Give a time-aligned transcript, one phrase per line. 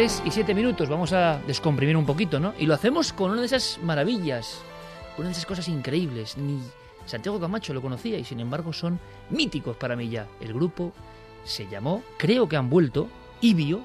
[0.00, 2.54] 3 y 7 minutos, vamos a descomprimir un poquito, ¿no?
[2.58, 4.62] Y lo hacemos con una de esas maravillas,
[5.18, 6.38] una de esas cosas increíbles.
[6.38, 6.58] Ni
[7.04, 10.26] Santiago Camacho lo conocía y sin embargo son míticos para mí ya.
[10.40, 10.94] El grupo
[11.44, 13.08] se llamó, creo que han vuelto,
[13.42, 13.82] Ibio,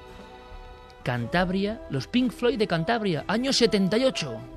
[1.02, 4.55] Cantabria, los Pink Floyd de Cantabria, año 78.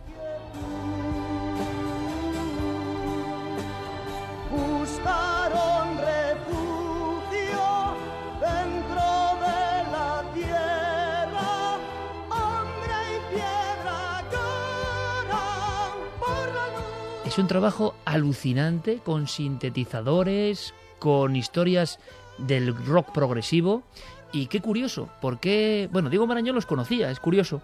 [17.40, 21.98] Un trabajo alucinante con sintetizadores, con historias
[22.38, 23.84] del rock progresivo.
[24.34, 27.62] Y qué curioso, porque, bueno, Diego Marañón los conocía, es curioso.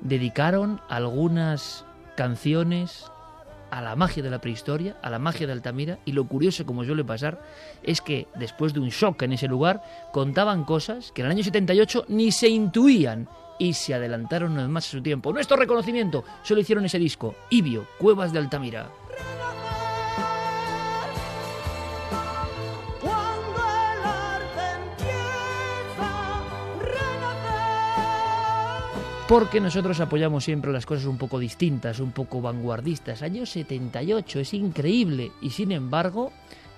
[0.00, 1.84] Dedicaron algunas
[2.16, 3.04] canciones
[3.70, 6.84] a la magia de la prehistoria, a la magia de Altamira, y lo curioso, como
[6.84, 7.40] suele pasar,
[7.84, 11.44] es que después de un shock en ese lugar, contaban cosas que en el año
[11.44, 15.32] 78 ni se intuían y se adelantaron una vez más a su tiempo.
[15.32, 18.90] Nuestro reconocimiento solo hicieron ese disco, Ibio, Cuevas de Altamira.
[29.28, 33.22] Porque nosotros apoyamos siempre las cosas un poco distintas, un poco vanguardistas.
[33.22, 35.32] Año 78, es increíble.
[35.40, 36.30] Y sin embargo,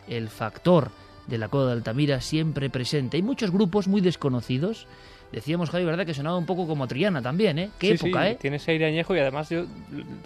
[0.09, 0.91] el factor
[1.27, 3.19] de la Coda de Altamira siempre presente.
[3.19, 4.87] Hay muchos grupos muy desconocidos
[5.33, 6.07] Decíamos, Javi, ¿verdad?
[6.07, 7.71] Que sonaba un poco como Triana también, ¿eh?
[7.79, 8.39] Qué época, sí, ¿eh?
[8.41, 9.67] Tiene ese aire añejo y además yo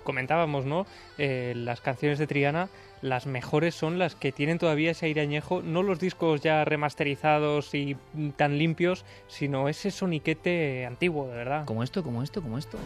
[0.05, 0.87] comentábamos, ¿no?
[1.19, 2.69] Eh, las canciones de Triana,
[3.01, 7.75] las mejores son las que tienen todavía ese aire añejo, no los discos ya remasterizados
[7.75, 7.97] y
[8.37, 11.65] tan limpios, sino ese soniquete antiguo, de verdad.
[11.65, 12.79] Como esto, como esto, como esto.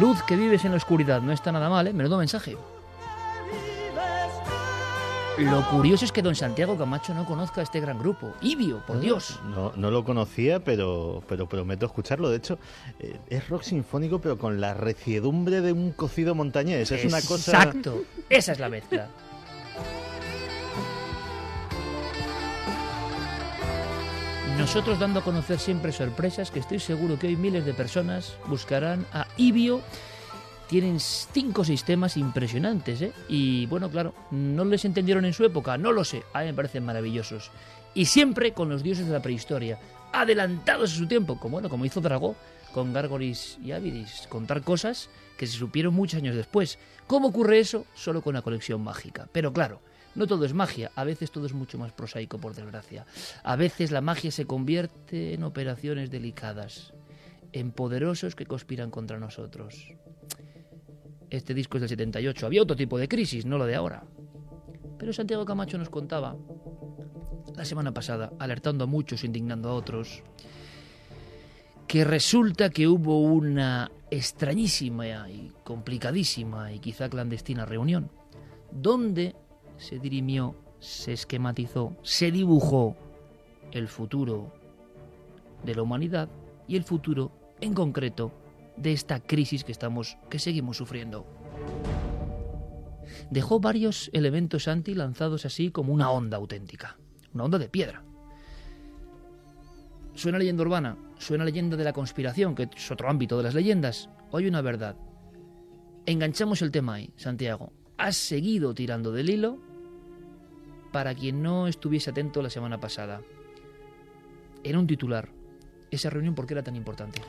[0.00, 1.92] Luz que vives en la oscuridad, no está nada mal, ¿eh?
[1.92, 2.56] Menudo mensaje.
[5.38, 8.32] Lo curioso es que don Santiago Camacho no conozca a este gran grupo.
[8.40, 9.38] Ibio, por Dios.
[9.54, 12.30] No, no lo conocía, pero, pero prometo escucharlo.
[12.30, 12.58] De hecho,
[12.98, 16.90] eh, es rock sinfónico, pero con la reciedumbre de un cocido montañés.
[16.90, 17.52] Es una cosa.
[17.52, 19.08] Exacto, esa es la mezcla.
[24.58, 29.06] Nosotros dando a conocer siempre sorpresas que estoy seguro que hoy miles de personas buscarán
[29.12, 29.82] a Ibio.
[30.68, 33.12] Tienen cinco sistemas impresionantes, ¿eh?
[33.28, 36.54] Y bueno, claro, no les entendieron en su época, no lo sé, a mí me
[36.54, 37.50] parecen maravillosos.
[37.94, 39.78] Y siempre con los dioses de la prehistoria,
[40.12, 42.34] adelantados a su tiempo, como, bueno, como hizo Dragó
[42.72, 46.78] con Gargoris y Avidis, contar cosas que se supieron muchos años después.
[47.06, 47.86] ¿Cómo ocurre eso?
[47.94, 49.28] Solo con la colección mágica.
[49.32, 49.80] Pero claro,
[50.16, 53.06] no todo es magia, a veces todo es mucho más prosaico, por desgracia.
[53.44, 56.94] A veces la magia se convierte en operaciones delicadas,
[57.52, 59.92] en poderosos que conspiran contra nosotros.
[61.28, 62.46] Este disco es del 78.
[62.46, 64.04] Había otro tipo de crisis, no lo de ahora.
[64.98, 66.36] Pero Santiago Camacho nos contaba
[67.54, 70.22] la semana pasada, alertando a muchos, indignando a otros,
[71.86, 78.10] que resulta que hubo una extrañísima y complicadísima y quizá clandestina reunión,
[78.70, 79.34] donde
[79.78, 82.96] se dirimió, se esquematizó, se dibujó
[83.72, 84.52] el futuro
[85.64, 86.28] de la humanidad
[86.68, 88.32] y el futuro, en concreto,
[88.76, 91.26] de esta crisis que estamos, que seguimos sufriendo.
[93.30, 96.98] Dejó varios elementos anti lanzados así como una onda auténtica,
[97.32, 98.04] una onda de piedra.
[100.14, 104.08] Suena leyenda urbana, suena leyenda de la conspiración, que es otro ámbito de las leyendas.
[104.30, 104.96] Hoy una verdad.
[106.06, 107.72] Enganchamos el tema ahí, Santiago.
[107.98, 109.58] Has seguido tirando del hilo
[110.96, 113.20] para quien no estuviese atento la semana pasada.
[114.64, 115.28] Era un titular.
[115.90, 117.20] Esa reunión, ¿por qué era tan importante?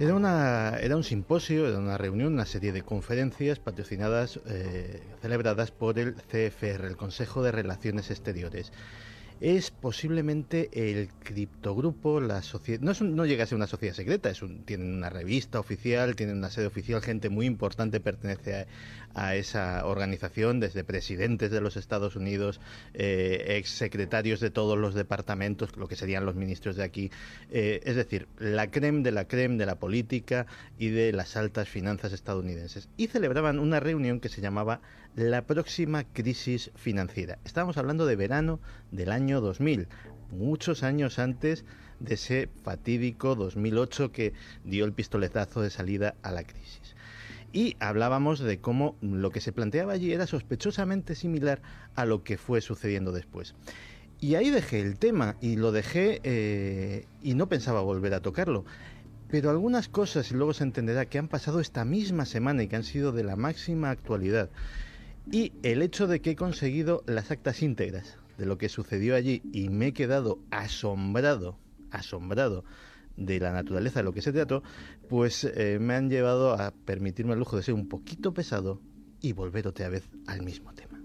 [0.00, 5.70] Era, una, era un simposio, era una reunión, una serie de conferencias patrocinadas, eh, celebradas
[5.70, 8.72] por el CFR, el Consejo de Relaciones Exteriores.
[9.40, 12.80] Es posiblemente el criptogrupo, la sociedad.
[12.80, 16.38] No, no llega a ser una sociedad secreta, es un, tienen una revista oficial, tienen
[16.38, 18.66] una sede oficial, gente muy importante pertenece
[19.14, 22.60] a, esa organización, desde presidentes de los Estados Unidos,
[22.94, 27.10] eh, ex secretarios de todos los departamentos, lo que serían los ministros de aquí.
[27.50, 30.46] Eh, es decir, la creme de la creme de la política
[30.78, 32.88] y de las altas finanzas estadounidenses.
[32.96, 34.80] Y celebraban una reunión que se llamaba
[35.16, 37.38] la próxima crisis financiera.
[37.44, 39.86] Estábamos hablando de verano del año 2000,
[40.32, 41.64] muchos años antes
[42.00, 44.32] de ese fatídico 2008 que
[44.64, 46.96] dio el pistoletazo de salida a la crisis.
[47.52, 51.62] Y hablábamos de cómo lo que se planteaba allí era sospechosamente similar
[51.94, 53.54] a lo que fue sucediendo después.
[54.20, 58.64] Y ahí dejé el tema y lo dejé eh, y no pensaba volver a tocarlo.
[59.30, 62.76] Pero algunas cosas, y luego se entenderá, que han pasado esta misma semana y que
[62.76, 64.50] han sido de la máxima actualidad
[65.30, 69.42] y el hecho de que he conseguido las actas íntegras de lo que sucedió allí
[69.52, 71.58] y me he quedado asombrado,
[71.90, 72.64] asombrado
[73.16, 74.62] de la naturaleza de lo que se trató,
[75.08, 78.80] pues eh, me han llevado a permitirme el lujo de ser un poquito pesado
[79.20, 81.00] y volver otra vez al mismo tema.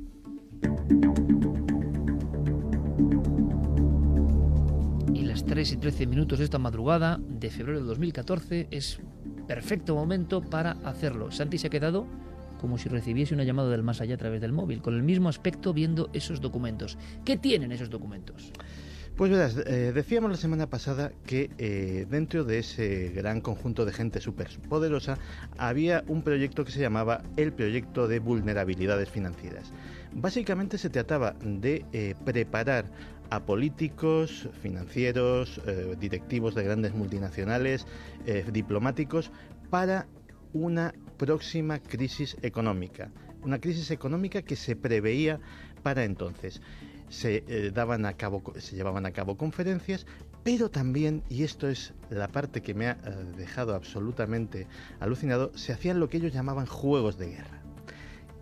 [5.13, 8.99] Y las 3 y 13 minutos de esta madrugada de febrero de 2014 es
[9.47, 11.31] perfecto momento para hacerlo.
[11.31, 12.07] Santi se ha quedado
[12.59, 15.29] como si recibiese una llamada del más allá a través del móvil, con el mismo
[15.29, 16.97] aspecto viendo esos documentos.
[17.25, 18.51] ¿Qué tienen esos documentos?
[19.19, 23.91] Pues verás, eh, decíamos la semana pasada que eh, dentro de ese gran conjunto de
[23.91, 25.17] gente súper poderosa
[25.57, 29.73] había un proyecto que se llamaba el Proyecto de Vulnerabilidades Financieras.
[30.13, 32.85] Básicamente se trataba de eh, preparar
[33.29, 35.61] a políticos, financieros,
[35.99, 37.85] directivos de grandes multinacionales,
[38.51, 39.29] diplomáticos,
[39.69, 40.07] para
[40.53, 43.11] una próxima crisis económica,
[43.43, 45.39] una crisis económica que se preveía
[45.83, 46.61] para entonces.
[47.09, 50.05] Se, eh, daban a cabo, se llevaban a cabo conferencias,
[50.43, 54.67] pero también, y esto es la parte que me ha eh, dejado absolutamente
[54.99, 57.61] alucinado, se hacían lo que ellos llamaban juegos de guerra.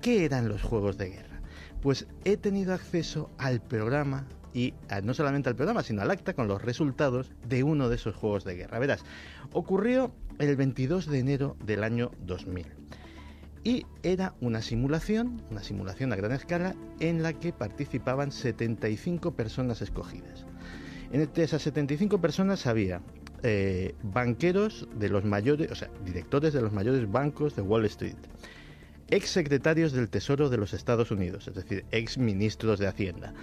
[0.01, 1.41] ¿Qué eran los juegos de guerra?
[1.81, 4.73] Pues he tenido acceso al programa y
[5.03, 8.43] no solamente al programa, sino al acta con los resultados de uno de esos juegos
[8.43, 8.79] de guerra.
[8.79, 9.03] Verás,
[9.51, 12.65] ocurrió el 22 de enero del año 2000
[13.67, 19.81] y era una simulación, una simulación a gran escala en la que participaban 75 personas
[19.81, 20.45] escogidas.
[21.11, 23.01] Entre esas 75 personas había
[23.43, 28.15] eh, banqueros de los mayores, o sea, directores de los mayores bancos de Wall Street,
[29.09, 33.33] ex secretarios del Tesoro de los Estados Unidos, es decir, ex ministros de Hacienda,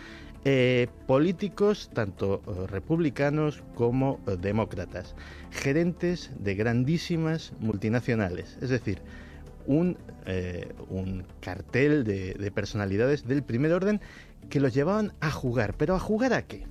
[0.44, 5.14] eh, políticos, tanto eh, republicanos como eh, demócratas,
[5.50, 9.00] gerentes de grandísimas multinacionales, es decir,
[9.66, 9.96] un,
[10.90, 14.02] un cartel de, de personalidades del primer orden
[14.50, 15.74] que los llevaban a jugar.
[15.78, 16.66] ¿Pero a jugar a qué?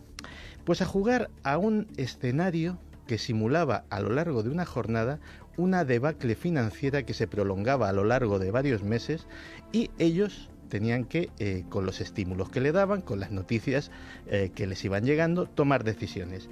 [0.63, 2.77] Pues a jugar a un escenario
[3.07, 5.19] que simulaba a lo largo de una jornada
[5.57, 9.27] una debacle financiera que se prolongaba a lo largo de varios meses
[9.71, 13.91] y ellos tenían que, eh, con los estímulos que le daban, con las noticias
[14.25, 16.49] eh, que les iban llegando, tomar decisiones.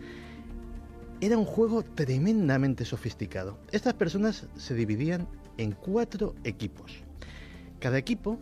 [1.22, 3.58] Era un juego tremendamente sofisticado.
[3.72, 5.28] Estas personas se dividían
[5.58, 7.04] en cuatro equipos.
[7.80, 8.38] Cada equipo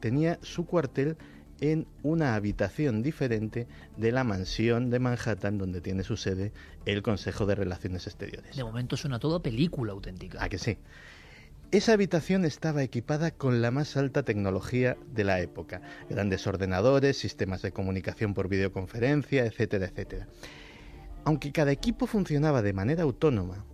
[0.00, 1.16] tenía su cuartel
[1.62, 6.52] en una habitación diferente de la mansión de Manhattan donde tiene su sede
[6.84, 8.54] el Consejo de Relaciones Exteriores.
[8.54, 10.44] De momento suena todo película auténtica.
[10.44, 10.76] ¿A que sí?
[11.72, 17.62] Esa habitación estaba equipada con la más alta tecnología de la época, grandes ordenadores, sistemas
[17.62, 20.26] de comunicación por videoconferencia, etcétera, etcétera.
[21.24, 23.64] Aunque cada equipo funcionaba de manera autónoma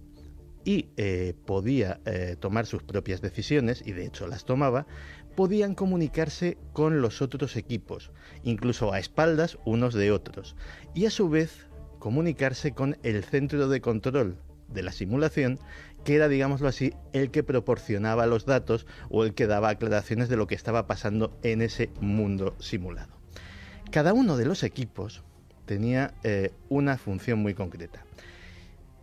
[0.63, 4.87] y eh, podía eh, tomar sus propias decisiones, y de hecho las tomaba,
[5.35, 8.11] podían comunicarse con los otros equipos,
[8.43, 10.55] incluso a espaldas unos de otros,
[10.95, 11.67] y a su vez
[11.99, 14.37] comunicarse con el centro de control
[14.69, 15.59] de la simulación
[16.07, 20.37] que era, digámoslo así, el que proporcionaba los datos o el que daba aclaraciones de
[20.37, 23.13] lo que estaba pasando en ese mundo simulado.
[23.91, 25.25] Cada uno de los equipos
[25.65, 28.05] tenía eh, una función muy concreta.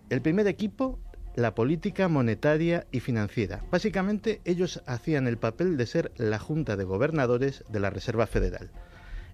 [0.10, 0.98] El primer equipo,
[1.36, 3.66] la política monetaria y financiera.
[3.70, 8.72] Básicamente ellos hacían el papel de ser la Junta de Gobernadores de la Reserva Federal.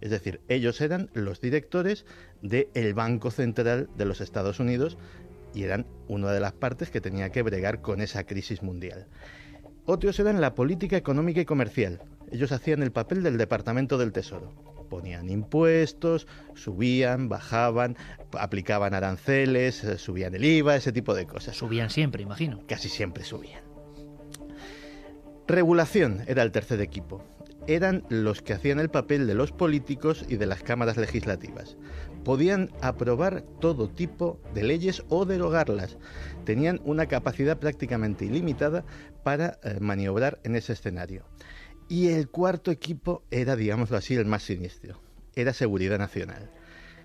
[0.02, 2.06] Es decir, ellos eran los directores
[2.42, 4.98] del Banco Central de los Estados Unidos
[5.54, 9.08] y eran una de las partes que tenía que bregar con esa crisis mundial.
[9.86, 12.02] Otros eran la política económica y comercial.
[12.32, 14.54] Ellos hacían el papel del Departamento del Tesoro.
[14.90, 17.96] Ponían impuestos, subían, bajaban,
[18.34, 21.58] aplicaban aranceles, eh, subían el IVA, ese tipo de cosas.
[21.58, 22.62] Subían siempre, imagino.
[22.68, 23.64] Casi siempre subían.
[25.48, 27.24] Regulación era el tercer equipo.
[27.68, 31.78] Eran los que hacían el papel de los políticos y de las cámaras legislativas.
[32.24, 35.98] Podían aprobar todo tipo de leyes o derogarlas.
[36.46, 38.86] Tenían una capacidad prácticamente ilimitada
[39.24, 41.26] para eh, maniobrar en ese escenario.
[41.88, 45.02] Y el cuarto equipo era, digámoslo así, el más siniestro.
[45.36, 46.52] Era Seguridad Nacional.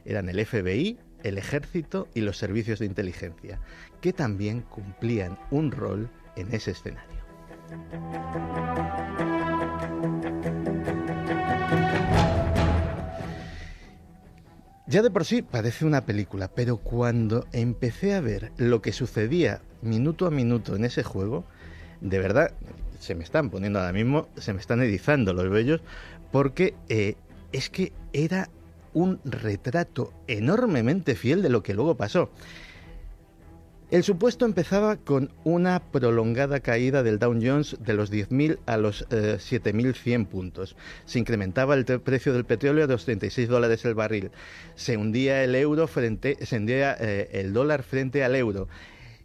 [0.04, 3.61] Eran el FBI, el Ejército y los servicios de inteligencia,
[4.00, 7.25] que también cumplían un rol en ese escenario.
[14.94, 19.60] Ya de por sí parece una película, pero cuando empecé a ver lo que sucedía
[19.82, 21.44] minuto a minuto en ese juego,
[22.00, 22.52] de verdad
[23.00, 25.80] se me están poniendo ahora mismo, se me están erizando los vellos,
[26.30, 27.16] porque eh,
[27.50, 28.50] es que era
[28.92, 32.30] un retrato enormemente fiel de lo que luego pasó.
[33.94, 39.08] El supuesto empezaba con una prolongada caída del Dow Jones de los 10.000 a los
[39.08, 40.74] 7.100 eh, puntos.
[41.04, 44.32] Se incrementaba el precio del petróleo a los 36 dólares el barril.
[44.74, 48.66] Se hundía el euro frente, se eh, el dólar frente al euro.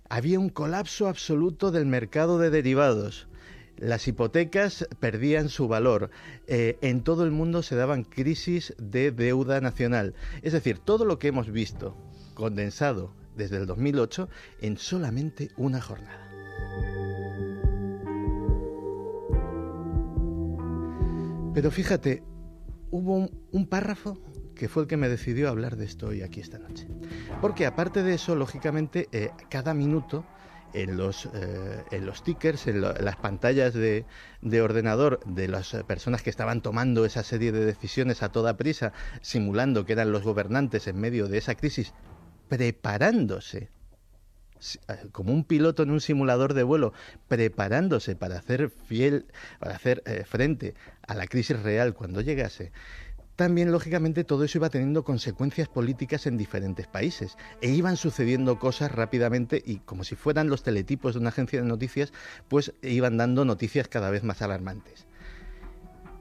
[0.07, 3.27] Había un colapso absoluto del mercado de derivados.
[3.75, 6.11] Las hipotecas perdían su valor.
[6.45, 10.13] Eh, en todo el mundo se daban crisis de deuda nacional.
[10.43, 11.97] Es decir, todo lo que hemos visto
[12.35, 14.29] condensado desde el 2008
[14.61, 16.29] en solamente una jornada.
[21.53, 22.21] Pero fíjate,
[22.91, 24.19] hubo un, párrafo
[24.55, 26.87] que fue el que me decidió hablar de esto hoy aquí esta noche.
[27.41, 30.25] Porque aparte de eso, lógicamente, eh, cada minuto
[30.73, 34.05] en los, eh, en los tickers, en, las pantallas de,
[34.41, 38.93] de, ordenador de las personas que estaban tomando esa serie de decisiones a toda prisa,
[39.21, 41.93] simulando que eran los gobernantes en medio de esa crisis
[42.49, 43.69] preparándose,
[44.89, 46.93] eh, como un piloto en un simulador de vuelo,
[47.27, 49.27] preparándose para hacer fiel,
[49.59, 50.73] para hacer eh, frente
[51.07, 52.71] a la crisis real cuando llegase,
[53.37, 58.91] también lógicamente todo eso iba teniendo consecuencias políticas en diferentes países e iban sucediendo cosas
[58.91, 62.11] rápidamente y como si fueran los teletipos de una agencia de noticias,
[62.49, 65.05] pues iban dando noticias cada vez más alarmantes.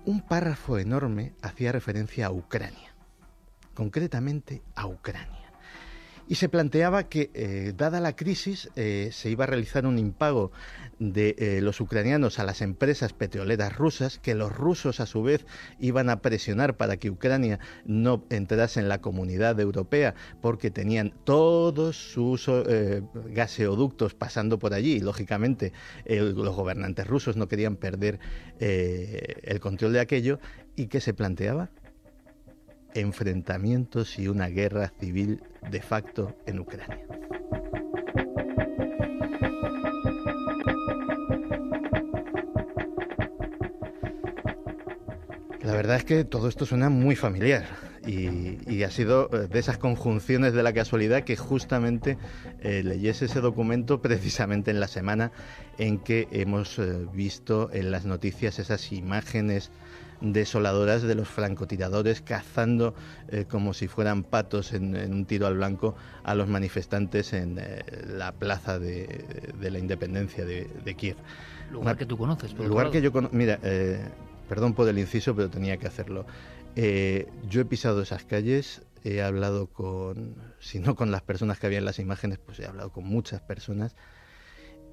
[0.04, 2.94] Un párrafo enorme hacía referencia a Ucrania,
[3.74, 5.37] concretamente a Ucrania
[6.28, 10.52] y se planteaba que, eh, dada la crisis, eh, se iba a realizar un impago
[10.98, 15.46] de eh, los ucranianos a las empresas petroleras rusas, que los rusos a su vez
[15.78, 21.96] iban a presionar para que Ucrania no entrase en la comunidad europea porque tenían todos
[21.96, 22.50] sus
[23.30, 24.96] gaseoductos pasando por allí.
[24.96, 25.72] Y lógicamente
[26.06, 28.18] los gobernantes rusos no querían perder
[28.58, 30.40] el control de aquello
[30.76, 31.70] y que se planteaba
[33.00, 36.98] enfrentamientos y una guerra civil de facto en Ucrania.
[45.62, 47.66] La verdad es que todo esto suena muy familiar
[48.06, 52.16] y, ha sido eh, de esas conjunciones de la casualidad que justamente
[52.60, 55.30] eh, leyese ese documento precisamente en la semana
[55.76, 59.70] en que hemos eh, visto en las noticias esas imágenes
[60.20, 62.94] desoladoras de los francotiradores cazando
[63.28, 65.94] eh, como si fueran patos en, un tiro al blanco
[66.24, 71.16] a los manifestantes en eh, la plaza de, la independencia de, Kiev.
[71.70, 72.54] Lugar que tú conoces.
[72.54, 73.36] Por lugar que yo conozco.
[73.36, 74.00] Mira, eh,
[74.48, 76.26] perdón por el inciso, pero tenía que hacerlo.
[76.74, 81.78] yo he pisado esas calles, he hablado con, si no con las personas que había
[81.78, 83.94] en las imágenes, pues he hablado con muchas personas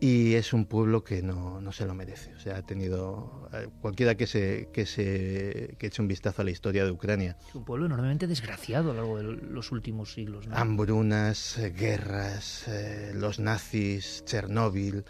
[0.05, 2.31] y es un pueblo que no, no, se lo merece.
[2.35, 6.45] O sea, ha tenido eh, cualquiera que se que se que eche un vistazo a
[6.45, 7.37] la historia de Ucrania.
[7.47, 10.47] Es un pueblo enormemente desgraciado a lo largo de los últimos siglos.
[10.47, 10.55] ¿no?
[10.55, 15.05] Hambrunas, eh, guerras, eh, los nazis, Chernóbil.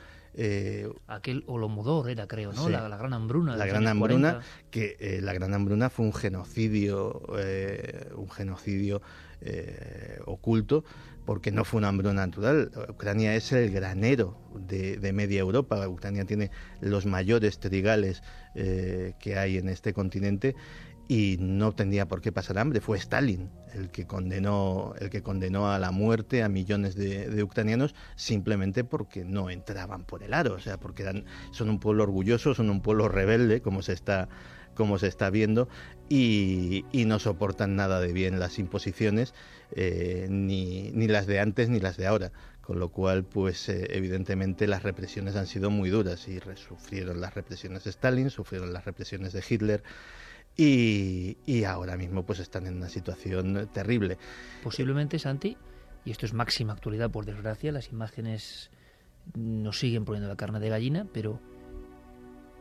[1.07, 2.67] Aquel Olomodor era, creo, ¿no?
[2.67, 3.55] La, gran hambruna.
[3.55, 7.21] La gran hambruna, que la gran hambruna fue un genocidio,
[8.17, 9.01] un genocidio
[10.25, 10.83] oculto
[11.25, 12.71] porque no fue una hambruna natural.
[12.89, 15.87] Ucrania es el granero de, media Europa.
[15.87, 16.51] Ucrania tiene
[16.81, 20.55] los mayores trigales eh, que hay en este continente
[21.07, 22.81] y no tendría por qué pasar hambre.
[22.81, 27.93] Fue Stalin el que condenó, el que condenó a la muerte a millones de, ucranianos
[28.15, 32.53] simplemente porque no entraban por el aro, o sea, porque eran, son un pueblo orgulloso,
[32.53, 34.29] son un pueblo rebelde, como se está
[34.75, 35.69] como se está viendo,
[36.09, 39.33] y, no soportan nada de bien las imposiciones,
[39.71, 42.31] eh, ni, ni, las de antes ni las de ahora.
[42.61, 47.35] Con lo cual, pues eh, evidentemente las represiones han sido muy duras y sufrieron las
[47.35, 49.83] represiones de Stalin, sufrieron las represiones de Hitler.
[50.57, 54.17] Y, y ahora mismo pues están en una situación terrible.
[54.63, 55.57] Posiblemente, Santi,
[56.05, 58.71] y esto es máxima actualidad por desgracia, las imágenes
[59.33, 61.39] nos siguen poniendo la carne de gallina, pero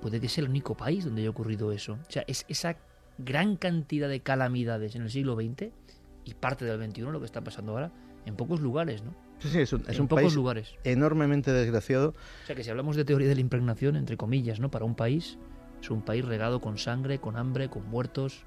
[0.00, 1.98] puede que sea el único país donde haya ocurrido eso.
[2.06, 2.76] O sea, es esa
[3.18, 5.70] gran cantidad de calamidades en el siglo XX
[6.24, 7.90] y parte del XXI, lo que está pasando ahora,
[8.26, 9.14] en pocos lugares, ¿no?
[9.38, 10.74] Sí, sí, es un, es en un pocos país lugares.
[10.84, 12.10] enormemente desgraciado.
[12.42, 14.70] O sea, que si hablamos de teoría de la impregnación, entre comillas, ¿no?
[14.70, 15.38] Para un país,
[15.82, 18.44] es un país regado con sangre, con hambre, con muertos.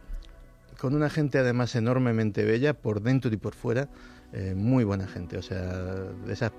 [0.80, 3.90] con una gente además enormemente bella por dentro y por fuera,
[4.34, 5.38] eh, muy buena gente.
[5.38, 6.52] O sea, de, esas-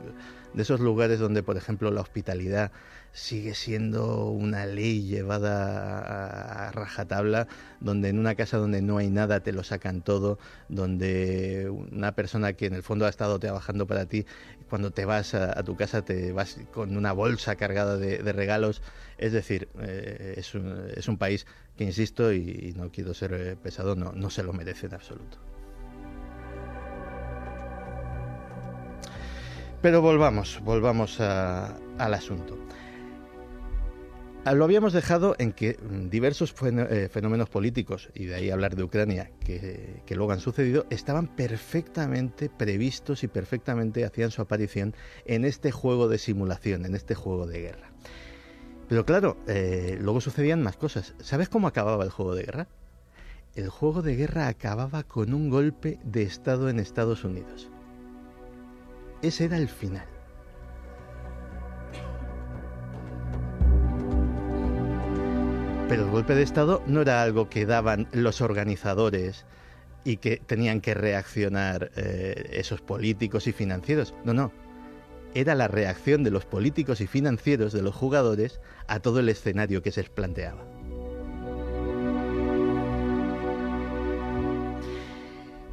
[0.54, 2.72] de esos lugares donde, por ejemplo, la hospitalidad
[3.12, 7.48] sigue siendo una ley llevada a, a rajatabla,
[7.80, 12.52] donde en una casa donde no hay nada te lo sacan todo, donde una persona
[12.52, 14.26] que en el fondo ha estado trabajando para ti,
[14.68, 18.82] cuando te vas a, tu casa te vas con una bolsa cargada de, regalos.
[19.16, 21.46] Es decir, eh, es, un, es un país
[21.76, 24.94] que, insisto, y, y no quiero ser eh, pesado, no, no se lo merece en
[24.94, 25.47] absoluto.
[29.80, 32.58] Pero volvamos, volvamos al asunto.
[34.44, 38.76] Ah, Lo habíamos dejado en que mm, diversos eh, fenómenos políticos, y de ahí hablar
[38.76, 44.94] de Ucrania, que, que luego han sucedido, estaban perfectamente previstos y perfectamente hacían su aparición
[45.26, 47.92] en este juego de simulación, en este juego de guerra.
[48.88, 51.14] Pero claro, eh, luego sucedían más cosas.
[51.20, 52.68] ¿Sabes cómo acababa el juego de guerra?
[53.54, 57.70] El juego de guerra acababa con un golpe de Estado en Estados Unidos.
[59.20, 60.06] Ese era el final.
[65.88, 69.46] Pero el golpe de Estado no era algo que daban los organizadores
[70.04, 74.14] y que tenían que reaccionar eh, esos políticos y financieros.
[74.24, 74.52] No, no.
[75.34, 79.82] Era la reacción de los políticos y financieros, de los jugadores, a todo el escenario
[79.82, 80.77] que se les planteaba.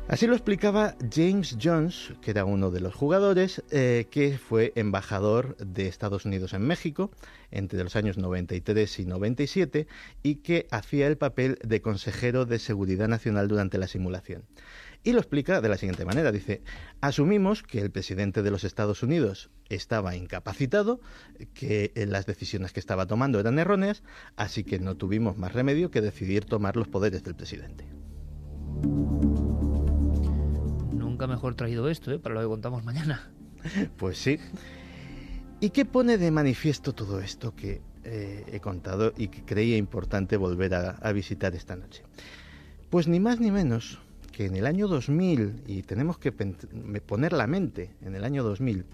[0.07, 5.57] Así lo explicaba James Jones, que era uno de los jugadores, eh, que fue embajador
[5.57, 7.09] de Estados Unidos en México
[7.50, 9.88] entre los años 93 y 97
[10.21, 14.43] y que hacía el papel de consejero de seguridad nacional durante la simulación.
[15.03, 16.31] Y lo explica de la siguiente manera.
[16.31, 16.62] Dice,
[17.01, 21.00] asumimos que el presidente de los Estados Unidos estaba incapacitado,
[21.55, 24.03] que eh, las decisiones que estaba tomando eran erróneas,
[24.35, 27.87] así que no tuvimos más remedio que decidir tomar los poderes del presidente.
[31.15, 32.19] Nunca mejor traído esto, ¿eh?
[32.19, 33.31] Para lo que contamos mañana.
[33.97, 34.37] Pues sí.
[35.61, 40.35] ¿Y qué pone de manifiesto todo esto que eh, he contado y que creía importante
[40.35, 42.03] volver a, visitar esta noche?
[42.89, 43.97] Pues ni más ni menos
[44.33, 48.85] que en el año 2000, y tenemos que poner la mente en el año 2000,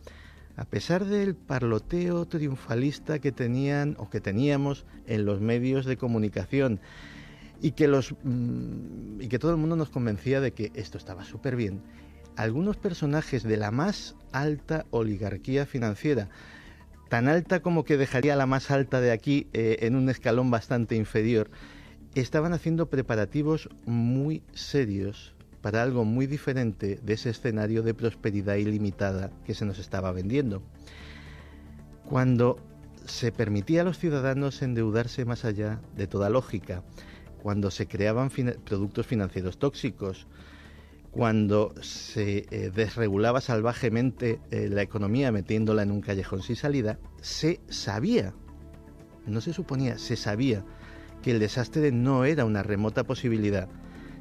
[0.55, 6.79] a pesar del parloteo triunfalista que tenían o que teníamos en los medios de comunicación
[7.61, 11.25] y que los mm, y que todo el mundo nos convencía de que esto estaba
[11.25, 11.81] súper bien,
[12.35, 16.29] algunos personajes de la más alta oligarquía financiera,
[17.09, 20.95] tan alta como que dejaría la más alta de aquí eh, en un escalón bastante
[20.95, 21.49] inferior,
[22.15, 29.31] estaban haciendo preparativos muy serios para algo muy diferente de ese escenario de prosperidad ilimitada
[29.45, 30.63] que se nos estaba vendiendo.
[32.05, 32.57] Cuando
[33.05, 36.83] se permitía a los ciudadanos endeudarse más allá de toda lógica,
[37.41, 40.27] cuando se creaban productos financieros tóxicos,
[41.11, 47.59] cuando se eh, desregulaba salvajemente eh, la economía metiéndola en un callejón sin salida, se
[47.69, 48.33] sabía,
[49.27, 50.63] no se suponía, se sabía
[51.21, 53.67] que el desastre no era una remota posibilidad,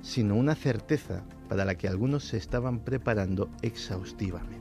[0.03, 4.59] sino una certeza para la que algunos se estaban preparando exhaustivamente.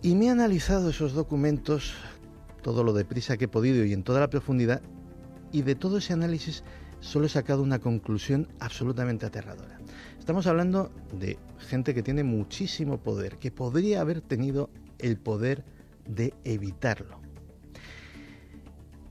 [0.00, 1.94] Y me he analizado esos documentos,
[2.62, 4.80] todo lo deprisa que he podido y en toda la profundidad,
[5.52, 6.64] y de todo ese análisis
[7.00, 9.78] solo he sacado una conclusión absolutamente aterradora.
[10.18, 15.64] Estamos hablando de gente que tiene muchísimo poder, que podría haber tenido el poder
[16.06, 17.20] de evitarlo.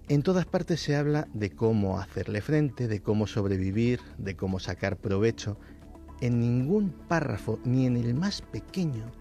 [0.10, 4.98] En todas partes se habla de cómo hacerle frente, de cómo sobrevivir, de cómo sacar
[4.98, 5.58] provecho.
[6.22, 9.12] En ningún párrafo, ni en el más pequeño,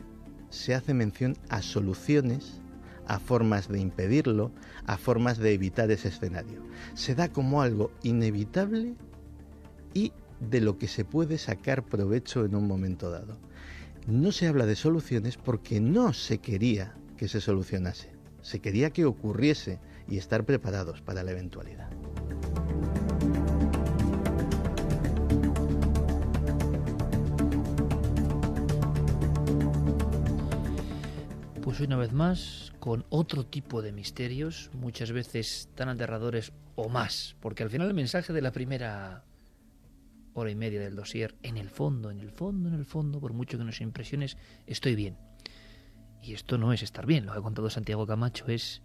[0.51, 2.61] se hace mención a soluciones,
[3.09, 4.53] a formas de impedirlo,
[4.87, 6.63] a formas de evitar ese escenario.
[6.95, 8.95] Se da como algo inevitable
[9.95, 13.39] y de lo que se puede sacar provecho en un momento dado.
[14.07, 18.13] No se habla de soluciones porque no se quería que se solucionase.
[18.43, 21.91] Se quería que ocurriese y estar preparados para la eventualidad.
[31.77, 37.37] Pues una vez más, con otro tipo de misterios, muchas veces tan aterradores o más,
[37.41, 39.27] porque al final el mensaje de la primera
[40.33, 43.35] hora y media del dossier, en el fondo, en el fondo, en el fondo, por
[43.35, 45.19] mucho que nos impresiones, estoy bien.
[46.23, 48.81] y esto no es estar bien, lo que ha contado Santiago Camacho, es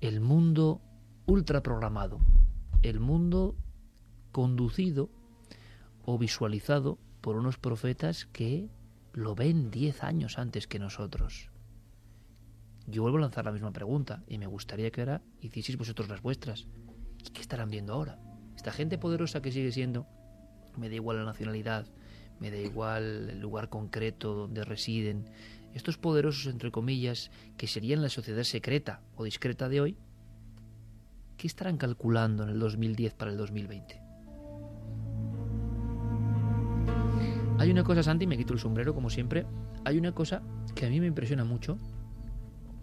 [0.00, 0.80] el mundo
[1.26, 2.20] ultraprogramado,
[2.82, 3.56] el mundo
[4.30, 5.10] conducido
[6.04, 8.70] o visualizado por unos profetas que
[9.12, 11.50] lo ven diez años antes que nosotros.
[12.90, 16.22] Yo vuelvo a lanzar la misma pregunta y me gustaría que ahora hicieseis vosotros las
[16.22, 16.66] vuestras.
[17.22, 18.18] ¿Y qué estarán viendo ahora?
[18.56, 20.06] Esta gente poderosa que sigue siendo,
[20.74, 21.86] me da igual la nacionalidad,
[22.40, 25.26] me da igual el lugar concreto donde residen,
[25.74, 29.98] estos poderosos, entre comillas, que serían la sociedad secreta o discreta de hoy,
[31.36, 34.00] ¿qué estarán calculando en el 2010 para el 2020?
[37.58, 39.44] Hay una cosa, Santi, me quito el sombrero como siempre,
[39.84, 40.42] hay una cosa
[40.74, 41.78] que a mí me impresiona mucho,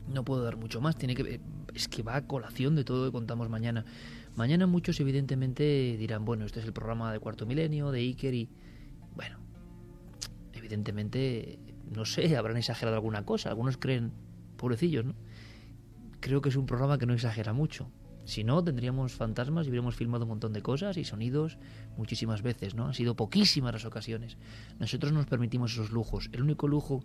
[0.07, 1.39] no puedo dar mucho más, tiene que
[1.73, 3.85] es que va a colación de todo lo que contamos mañana.
[4.35, 8.49] Mañana muchos evidentemente dirán, bueno, este es el programa de Cuarto Milenio, de Iker y
[9.15, 9.39] bueno,
[10.53, 11.59] evidentemente
[11.93, 13.49] no sé, habrán exagerado alguna cosa.
[13.49, 14.11] Algunos creen,
[14.57, 15.15] pobrecillos, ¿no?
[16.19, 17.89] Creo que es un programa que no exagera mucho.
[18.23, 21.59] Si no, tendríamos fantasmas y hubiéramos filmado un montón de cosas y sonidos
[21.95, 22.87] muchísimas veces, ¿no?
[22.87, 24.37] Han sido poquísimas las ocasiones.
[24.79, 26.29] Nosotros nos permitimos esos lujos.
[26.33, 27.03] El único lujo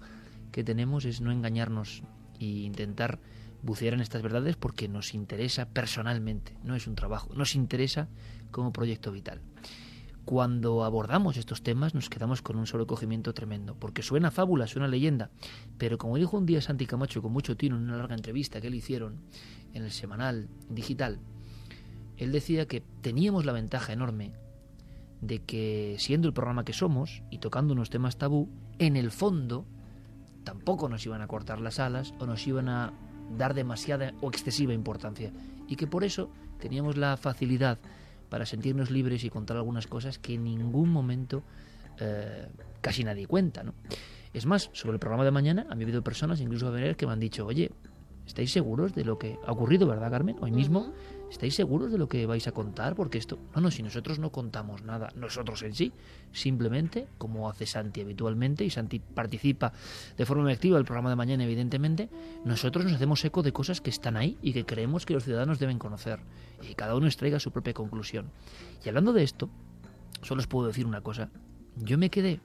[0.51, 2.03] que tenemos es no engañarnos
[2.41, 3.21] e intentar
[3.63, 8.09] bucear en estas verdades porque nos interesa personalmente, no es un trabajo, nos interesa
[8.51, 9.41] como proyecto vital.
[10.25, 15.31] Cuando abordamos estos temas nos quedamos con un sobrecogimiento tremendo, porque suena fábula, suena leyenda,
[15.79, 18.71] pero como dijo un día Santi Camacho con mucho tino en una larga entrevista que
[18.71, 19.21] le hicieron
[19.73, 21.21] en el semanal digital,
[22.17, 24.33] él decía que teníamos la ventaja enorme
[25.21, 28.49] de que siendo el programa que somos y tocando unos temas tabú,
[28.79, 29.67] en el fondo
[30.45, 32.93] tampoco nos iban a cortar las alas o nos iban a
[33.37, 35.33] dar demasiada o excesiva importancia
[35.69, 37.79] y que por eso teníamos la facilidad
[38.29, 41.43] para sentirnos libres y contar algunas cosas que en ningún momento
[41.99, 42.49] eh,
[42.81, 43.63] casi nadie cuenta.
[43.63, 43.75] ¿no?
[44.33, 46.97] Es más, sobre el programa de mañana, a mí ha habido personas, incluso a ver,
[46.97, 47.71] que me han dicho, oye,
[48.27, 50.37] ¿estáis seguros de lo que ha ocurrido, verdad, Carmen?
[50.41, 50.93] Hoy mismo,
[51.31, 52.95] ¿estáis seguros de lo que vais a contar?
[52.95, 55.93] Porque esto, no, no, si nosotros no contamos nada, nosotros en sí,
[56.33, 59.73] simplemente, como hace Santi habitualmente, y Santi participa
[60.17, 62.11] de forma activa del programa de mañana, evidentemente,
[62.45, 65.59] nosotros nos hacemos eco de cosas que están ahí y que creemos que los ciudadanos
[65.59, 66.21] deben conocer
[66.69, 68.31] y cada uno extraiga su propia conclusión.
[68.85, 69.49] Y hablando de esto,
[70.23, 71.31] solo os puedo decir una cosa.
[71.77, 72.41] Yo me quedé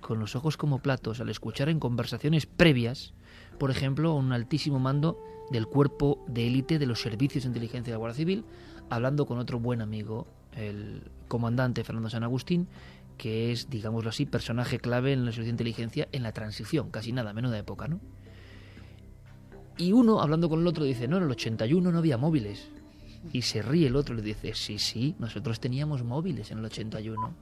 [0.00, 3.14] con los ojos como platos al escuchar en conversaciones previas,
[3.58, 5.18] por ejemplo, un altísimo mando
[5.52, 8.44] del cuerpo de élite de los servicios de inteligencia de la Guardia Civil,
[8.90, 12.68] hablando con otro buen amigo, el comandante Fernando San Agustín,
[13.18, 17.12] que es, digámoslo así, personaje clave en la servicio de inteligencia en la transición, casi
[17.12, 18.00] nada, menos de época, ¿no?
[19.76, 22.68] Y uno, hablando con el otro, dice, no, en el 81 no había móviles.
[23.32, 26.64] Y se ríe el otro y le dice, sí, sí, nosotros teníamos móviles en el
[26.64, 27.34] 81.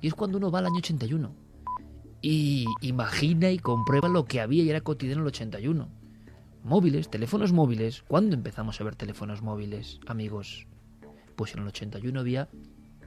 [0.00, 1.32] Y es cuando uno va al año 81.
[2.20, 6.03] Y imagina y comprueba lo que había y era cotidiano en el 81.
[6.64, 8.02] Móviles, teléfonos móviles.
[8.08, 10.66] ¿Cuándo empezamos a ver teléfonos móviles, amigos?
[11.36, 12.48] Pues en el 81 había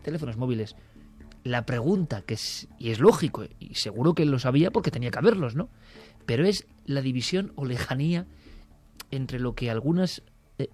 [0.03, 0.75] teléfonos móviles.
[1.43, 5.17] La pregunta, que es, y es lógico, y seguro que lo sabía porque tenía que
[5.17, 5.69] haberlos, ¿no?
[6.27, 8.27] Pero es la división o lejanía
[9.09, 10.21] entre lo que algunas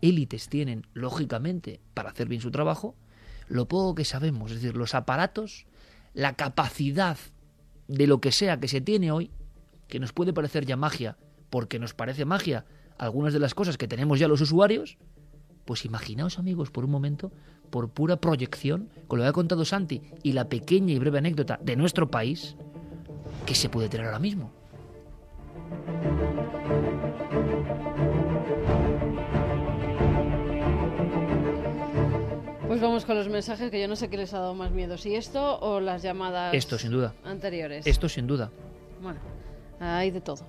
[0.01, 2.97] élites tienen, lógicamente, para hacer bien su trabajo,
[3.47, 5.67] lo poco que sabemos, es decir, los aparatos,
[6.13, 7.17] la capacidad
[7.87, 9.31] de lo que sea que se tiene hoy,
[9.87, 11.15] que nos puede parecer ya magia,
[11.53, 12.65] porque nos parece magia
[12.97, 14.97] algunas de las cosas que tenemos ya los usuarios,
[15.65, 17.31] pues imaginaos amigos por un momento,
[17.69, 21.59] por pura proyección, con lo que ha contado Santi y la pequeña y breve anécdota
[21.61, 22.55] de nuestro país,
[23.45, 24.51] que se puede tener ahora mismo.
[32.67, 34.97] Pues vamos con los mensajes que yo no sé qué les ha dado más miedo,
[34.97, 37.13] si esto o las llamadas Esto, sin duda.
[37.23, 37.85] anteriores.
[37.85, 38.49] Esto, sin duda.
[39.03, 39.19] Bueno,
[39.83, 40.45] hay de todo.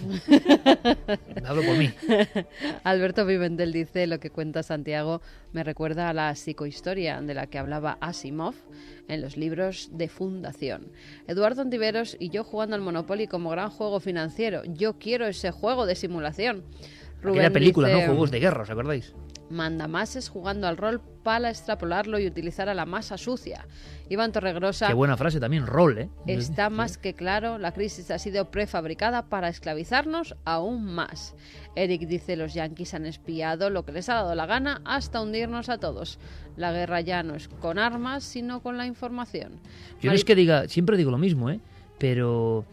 [1.44, 1.92] Hablo por mí.
[2.84, 5.20] Alberto Pimentel dice lo que cuenta Santiago
[5.52, 8.54] me recuerda a la psicohistoria de la que hablaba Asimov
[9.08, 10.88] en los libros de Fundación.
[11.26, 14.62] Eduardo Antiveros y yo jugando al Monopoly como gran juego financiero.
[14.64, 16.64] Yo quiero ese juego de simulación.
[17.22, 18.00] Aquella película, ¿no?
[18.06, 19.14] Juegos de guerra, ¿os acordáis?
[19.50, 23.66] Mandamases jugando al rol para extrapolarlo y utilizar a la masa sucia.
[24.08, 24.88] Iván Torregrosa.
[24.88, 26.08] Qué buena frase también, rol, ¿eh?
[26.26, 31.34] Está más que claro, la crisis ha sido prefabricada para esclavizarnos aún más.
[31.74, 35.68] Eric dice: los yanquis han espiado lo que les ha dado la gana hasta hundirnos
[35.68, 36.18] a todos.
[36.56, 39.60] La guerra ya no es con armas, sino con la información.
[40.00, 41.60] Yo no es que diga, siempre digo lo mismo, ¿eh?
[41.98, 42.64] Pero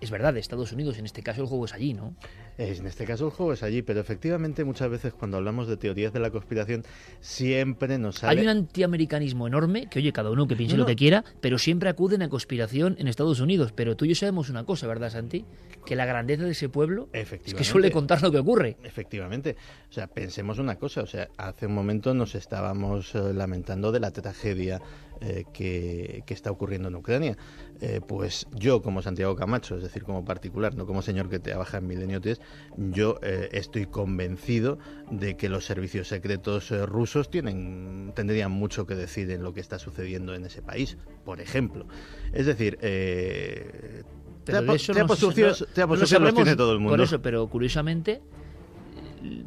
[0.00, 2.14] es verdad, Estados Unidos, en este caso el juego es allí, ¿no?
[2.62, 6.12] En este caso el juego es allí, pero efectivamente muchas veces cuando hablamos de teorías
[6.12, 6.84] de la conspiración
[7.20, 8.40] siempre nos sale...
[8.40, 11.58] Hay un antiamericanismo enorme, que oye, cada uno que piense No, lo que quiera, pero
[11.58, 13.72] siempre acuden a conspiración en Estados Unidos.
[13.72, 15.44] Pero tú y yo sabemos una cosa, ¿verdad, Santi?
[15.84, 18.76] Que la grandeza de ese pueblo es que suele contar lo que ocurre.
[18.84, 19.56] Efectivamente.
[19.90, 21.02] O sea, pensemos una cosa.
[21.02, 24.80] O sea, hace un momento nos estábamos eh, lamentando de la tragedia
[25.22, 27.36] eh, que, que está ocurriendo en Ucrania.
[27.80, 31.78] Eh, pues yo, como Santiago Camacho, es decir, como particular, no como señor que trabaja
[31.78, 32.40] en Milenio 3,
[32.76, 34.78] yo eh, estoy convencido
[35.10, 39.60] de que los servicios secretos eh, rusos tienen, tendrían mucho que decir en lo que
[39.60, 41.86] está sucediendo en ese país, por ejemplo.
[42.32, 44.02] Es decir, eh,
[44.44, 45.18] trapo- trapos
[45.60, 45.66] no-
[46.00, 46.92] no- no los tiene todo el mundo.
[46.92, 48.20] Por eso, pero curiosamente,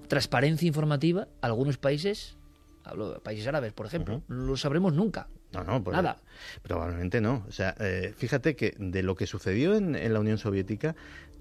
[0.07, 2.37] transparencia informativa, algunos países,
[2.83, 5.27] hablo de países árabes, por ejemplo, no lo sabremos nunca.
[5.55, 6.17] No, no, pues, Nada.
[6.63, 7.45] Probablemente no.
[7.47, 10.95] O sea, eh, fíjate que de lo que sucedió en, en la Unión Soviética,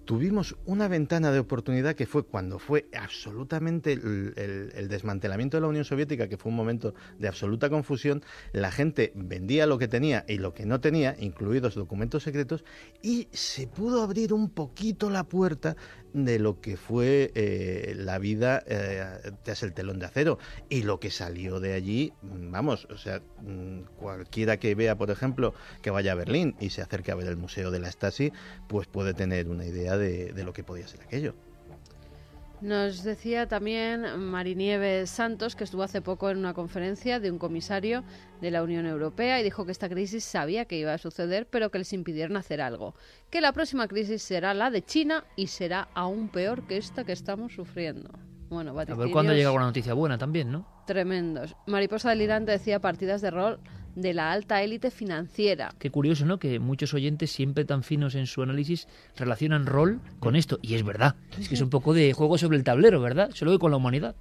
[0.05, 5.63] tuvimos una ventana de oportunidad que fue cuando fue absolutamente el, el- el desmantelamiento de
[5.63, 8.23] la Unión Soviética, que fue un momento de absoluta confusión.
[8.53, 12.65] La gente vendía lo que tenía y lo que no tenía, incluidos documentos secretos,
[13.03, 15.75] y se pudo abrir un poquito la puerta
[16.15, 20.39] de lo que fue eh, la vida eh, tras el telón de acero
[20.71, 25.11] y lo que salió de allí, mm, vamos, o sea, mm, cualquiera que vea, por
[25.11, 28.33] ejemplo, que vaya a Berlín y se acerque a ver el Museo de la Stasi,
[28.69, 31.35] pues puede tener una idea de, de lo que podía ser aquello.
[32.65, 38.05] Nos decía también Marinieves Santos, que estuvo hace poco en una conferencia de un comisario
[38.41, 41.71] de la Unión Europea y dijo que esta crisis sabía que iba a suceder, pero
[41.71, 42.95] que les impidieron hacer algo.
[43.29, 47.13] Que la próxima crisis será la de China y será aún peor que esta que
[47.13, 48.09] estamos sufriendo.
[48.49, 50.67] Bueno, A ver cuándo llega alguna noticia buena también, ¿no?
[50.87, 51.57] tremendos.
[51.67, 53.61] Mariposa delirante decía partidas de rol
[53.95, 55.75] de la alta élite financiera.
[55.79, 56.39] Qué curioso, ¿no?
[56.39, 60.59] Que muchos oyentes, siempre tan finos en su análisis, relacionan rol con esto.
[60.63, 61.15] Y es verdad.
[61.39, 63.31] Es que es un poco de juego sobre el tablero, ¿verdad?
[63.35, 64.15] Solo que con la humanidad.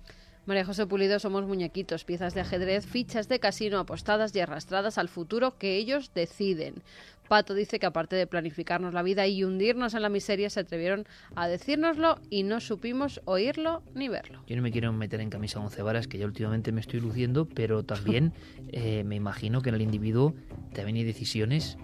[0.45, 5.07] María José Pulido somos muñequitos, piezas de ajedrez, fichas de casino apostadas y arrastradas al
[5.07, 6.83] futuro que ellos deciden.
[7.27, 11.05] Pato dice que aparte de planificarnos la vida y hundirnos en la miseria, se atrevieron
[11.36, 14.43] a decírnoslo y no supimos oírlo ni verlo.
[14.47, 17.47] Yo no me quiero meter en camisa once varas, que ya últimamente me estoy luciendo,
[17.47, 18.33] pero también
[18.69, 20.33] eh, me imagino que en el individuo
[20.73, 21.77] también hay decisiones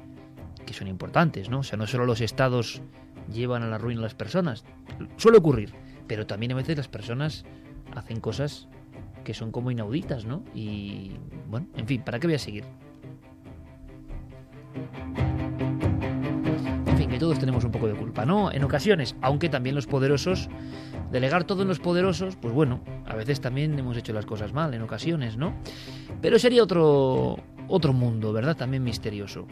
[0.65, 1.60] que son importantes, ¿no?
[1.60, 2.82] O sea, no solo los estados
[3.32, 4.65] llevan a la ruina a las personas,
[5.17, 5.73] suele ocurrir,
[6.08, 7.45] pero también a veces las personas
[7.95, 8.67] hacen cosas
[9.23, 10.43] que son como inauditas, ¿no?
[10.54, 11.12] Y
[11.47, 12.65] bueno, en fin, ¿para qué voy a seguir?
[17.10, 18.52] Que todos tenemos un poco de culpa, ¿no?
[18.52, 20.48] En ocasiones, aunque también los poderosos,
[21.12, 24.74] delegar todo en los poderosos, pues bueno, a veces también hemos hecho las cosas mal,
[24.74, 25.56] en ocasiones, ¿no?
[26.22, 28.56] Pero sería otro, otro mundo, ¿verdad?
[28.56, 29.48] También misterioso.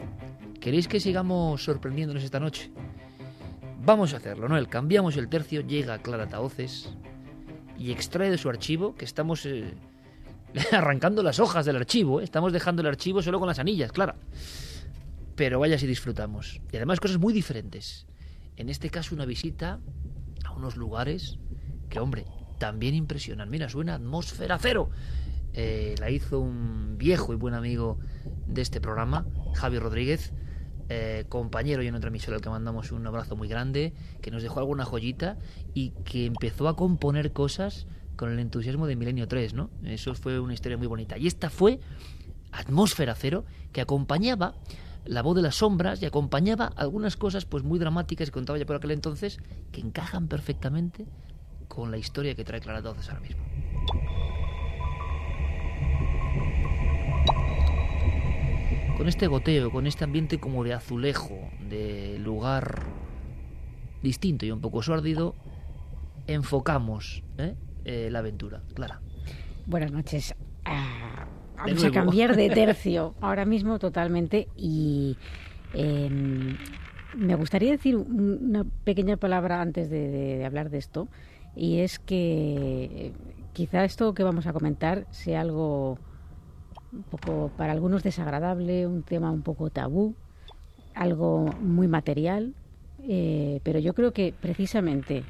[0.60, 2.70] ¿Queréis que sigamos sorprendiéndonos esta noche?
[3.84, 4.56] Vamos a hacerlo, ¿no?
[4.56, 6.94] El cambiamos el tercio, llega Clara Taoces
[7.78, 9.74] y extrae de su archivo, que estamos eh,
[10.72, 12.24] arrancando las hojas del archivo, ¿eh?
[12.24, 14.16] estamos dejando el archivo solo con las anillas, Clara.
[15.38, 16.60] Pero vaya si disfrutamos.
[16.72, 18.06] Y además cosas muy diferentes.
[18.56, 19.78] En este caso una visita
[20.44, 21.38] a unos lugares
[21.88, 22.24] que, hombre,
[22.58, 23.48] también impresionan.
[23.48, 24.90] Mira, suena atmósfera cero.
[25.52, 28.00] Eh, la hizo un viejo y buen amigo
[28.48, 30.32] de este programa, Javi Rodríguez,
[30.88, 34.42] eh, compañero y en otra emisora al que mandamos un abrazo muy grande, que nos
[34.42, 35.38] dejó alguna joyita
[35.72, 39.70] y que empezó a componer cosas con el entusiasmo de Milenio 3, ¿no?
[39.84, 41.16] Eso fue una historia muy bonita.
[41.16, 41.78] Y esta fue
[42.50, 44.56] Atmósfera Cero, que acompañaba
[45.08, 48.66] la voz de las sombras y acompañaba algunas cosas pues muy dramáticas que contaba ya
[48.66, 49.38] por aquel entonces
[49.72, 51.06] que encajan perfectamente
[51.66, 53.42] con la historia que trae Clara Doces ahora mismo.
[58.98, 61.38] Con este goteo, con este ambiente como de azulejo,
[61.70, 62.82] de lugar
[64.02, 65.34] distinto y un poco sórdido,
[66.26, 67.54] enfocamos ¿eh?
[67.84, 68.62] Eh, la aventura.
[68.74, 69.00] Clara.
[69.66, 70.34] Buenas noches.
[70.64, 71.26] Ah,
[71.58, 75.16] vamos a cambiar de tercio ahora mismo totalmente y
[75.74, 76.08] eh,
[77.16, 81.08] me gustaría decir un- una pequeña palabra antes de, de- de hablar de esto
[81.56, 83.12] y es que eh,
[83.52, 85.98] quizá esto que vamos a comentar sea algo
[86.92, 90.14] un poco para algunos desagradable, un tema un poco tabú,
[90.94, 92.54] algo muy material,
[93.06, 95.22] eh, pero yo creo que precisamente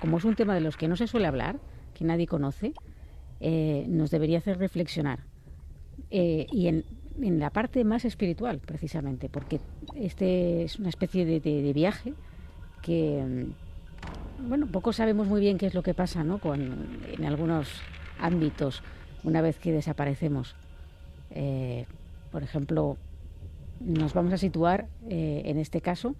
[0.00, 1.56] como es un tema de los que no se suele hablar,
[1.94, 2.72] que nadie conoce,
[3.40, 5.18] eh, nos debería hacer reflexionar.
[6.10, 6.84] Eh, y en,
[7.20, 9.60] en la parte más espiritual, precisamente, porque
[9.94, 12.14] este es una especie de, de- viaje
[12.82, 13.24] que,
[14.42, 16.38] mm, bueno, poco sabemos muy bien qué es lo que pasa ¿no?
[16.38, 17.68] Con, en algunos
[18.20, 18.82] ámbitos
[19.24, 20.54] una vez que desaparecemos.
[21.30, 21.86] Eh,
[22.30, 22.96] por ejemplo,
[23.80, 26.14] nos vamos a situar, eh, en este caso,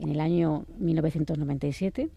[0.00, 2.08] en el año 1997,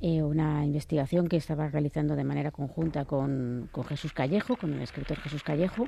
[0.00, 4.82] eh, una investigación que estaba realizando de manera conjunta con, con Jesús Callejo, con el
[4.82, 5.86] escritor Jesús Callejo,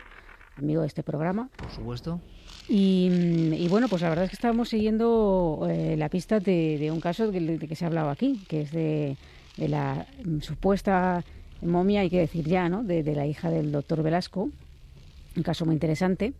[0.56, 1.48] amigo de este programa.
[1.56, 2.20] Por supuesto.
[2.68, 7.30] Y, bueno, pues la verdad es que estábamos siguiendo eh, la pista de, un caso
[7.30, 9.16] de, que se ha hablado aquí, que es de,
[9.58, 10.06] la
[10.40, 11.22] supuesta
[11.62, 12.82] momia, hay que decir ya, ¿no?
[12.82, 14.48] De, la hija del doctor Velasco,
[15.36, 16.32] un caso muy interesante.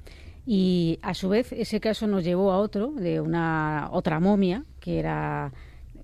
[0.46, 4.98] Y a su vez ese caso nos llevó a otro, de una otra momia, que
[4.98, 5.52] era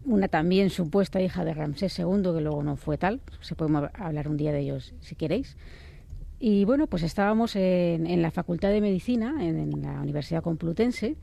[0.05, 3.21] una también supuesta hija de Ramsés II, que luego no fue tal.
[3.41, 5.57] Se puede hablar un día de ellos si queréis.
[6.43, 11.17] Y bueno, pues estábamos en, la Facultad de Medicina, en, la Universidad Complutense,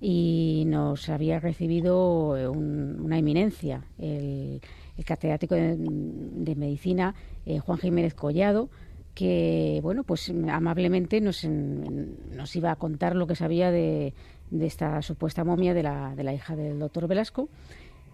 [0.00, 4.60] y nos había recibido eh, una eminencia, el,
[5.06, 7.14] catedrático de, Medicina,
[7.46, 8.68] eh, Juan Jiménez Collado,
[9.14, 14.12] que bueno, pues amablemente nos, nos iba a contar lo que sabía de,
[14.50, 17.48] de esta supuesta momia de la, de la hija del doctor Velasco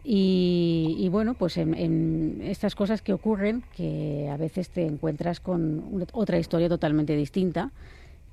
[0.03, 6.39] y, bueno, pues en, estas cosas que ocurren, que a veces te encuentras con otra
[6.39, 7.73] historia totalmente distinta,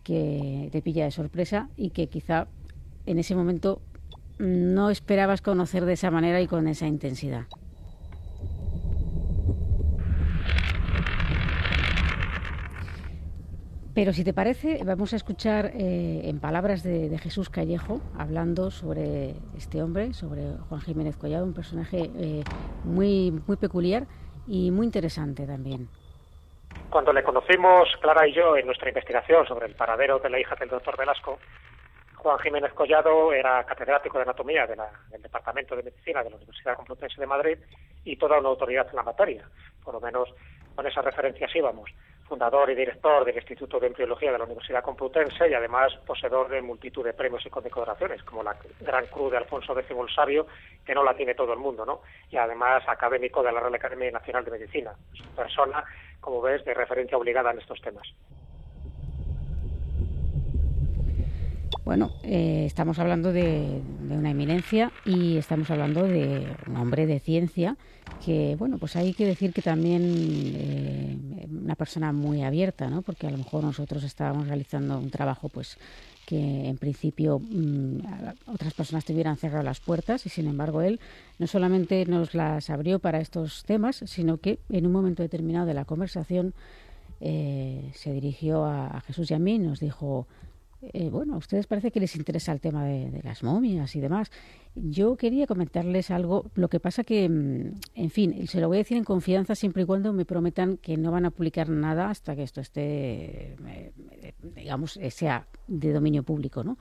[0.04, 2.48] que te pilla de sorpresa y que quizá
[3.06, 3.82] en ese momento
[4.40, 7.48] no esperabas conocer de esa manera y con esa intensidad.
[13.98, 19.34] Pero si te parece, vamos a escuchar eh, en palabras de, Jesús Callejo hablando sobre
[19.58, 22.44] este hombre, sobre Juan Jiménez Collado, un personaje eh,
[22.84, 24.04] muy, muy peculiar
[24.46, 25.90] y muy interesante también.
[26.92, 30.54] Cuando le conocimos, Clara y yo, en nuestra investigación sobre el paradero de la hija
[30.54, 31.40] del doctor Velasco,
[32.18, 37.20] Juan Jiménez Collado era catedrático de anatomía del Departamento de Medicina de la Universidad Complutense
[37.20, 37.58] de Madrid
[38.06, 39.50] y toda una autoridad en la materia.
[39.84, 40.30] Por lo menos
[40.76, 41.90] con esas referencias íbamos
[42.28, 46.62] fundador y director del Instituto de Embriología de la Universidad Complutense y además poseedor de
[46.62, 50.46] multitud de premios y condecoraciones, como la Gran Cruz de Alfonso X el
[50.86, 52.02] que no la tiene todo el mundo, ¿no?
[52.30, 54.92] Y además académico de la Real Academia Nacional de Medicina.
[55.36, 55.84] persona,
[56.20, 58.08] como ves, de referencia obligada en estos temas.
[61.88, 67.78] Bueno, eh, estamos hablando de, una eminencia y estamos hablando de un hombre de ciencia
[68.26, 70.02] que, bueno, pues hay que decir que también
[70.54, 73.04] eh, una persona muy abierta, ¿no?
[73.04, 75.78] Porque a lo mejor nosotros estábamos realizando un trabajo, pues
[76.26, 78.00] que en principio mm,
[78.48, 81.00] otras personas tuvieran cerrado las puertas y sin embargo él
[81.40, 85.74] no solamente nos las abrió para estos temas, sino que en un momento determinado de
[85.74, 86.54] la conversación
[87.22, 90.28] eh, se dirigió a, a Jesús y a mí y nos dijo
[90.82, 94.30] eh, bueno, a ustedes parece que les interesa el tema de, las momias y demás.
[94.76, 98.80] Yo quería comentarles algo, lo que pasa que, mm, en fin, se lo voy a
[98.80, 102.36] decir en confianza siempre y cuando me prometan que no van a publicar nada hasta
[102.36, 103.92] que esto esté, eh,
[104.56, 106.78] digamos, eh, sea de dominio público, ¿no?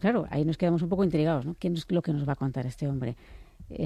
[0.00, 1.54] claro, ahí nos quedamos un poco intrigados, ¿no?
[1.58, 3.16] ¿Qué es lo que nos va a contar este hombre?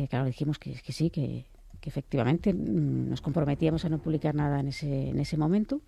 [0.08, 1.46] claro, dijimos que, que sí, que,
[1.80, 5.80] que efectivamente mm, nos comprometíamos a no publicar nada en ese, en ese momento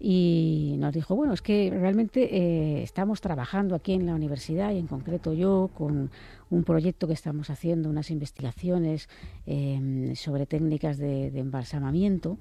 [0.00, 4.78] y nos dijo, bueno, es que realmente eh, estamos trabajando aquí en la universidad y
[4.78, 6.10] en concreto yo con
[6.48, 9.10] un proyecto que estamos haciendo, unas investigaciones
[9.46, 12.38] eh, sobre técnicas de embalsamamiento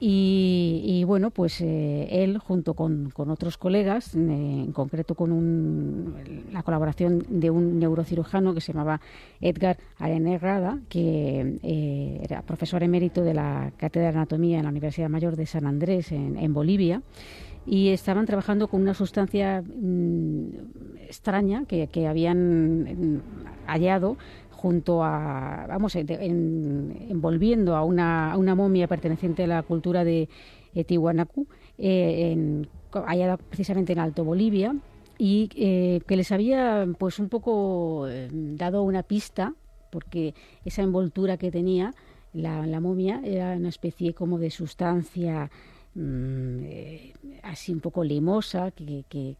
[0.00, 7.24] y, bueno, pues eh, él, junto con, otros colegas, en concreto con un, la colaboración
[7.28, 9.00] de un neurocirujano que se llamaba
[9.40, 15.08] Edgar Arenerrada, que eh, era profesor emérito de la Cátedra de Anatomía en la Universidad
[15.08, 17.02] Mayor de San Andrés, en, Bolivia,
[17.64, 20.48] y estaban trabajando con una sustancia mm,
[21.06, 23.22] extraña que, que habían mm,
[23.66, 24.16] hallado
[24.64, 30.26] junto a, vamos, envolviendo a una, una, momia perteneciente a la cultura de
[30.86, 31.46] Tiwanaku,
[31.76, 32.64] eh,
[33.06, 34.74] allá precisamente en Alto Bolivia,
[35.18, 39.52] y eh, que les había pues un poco eh, dado una pista,
[39.92, 41.92] porque esa envoltura que tenía
[42.32, 45.50] la, la momia era una especie como de sustancia
[45.94, 46.64] mm,
[47.42, 49.36] así un poco limosa que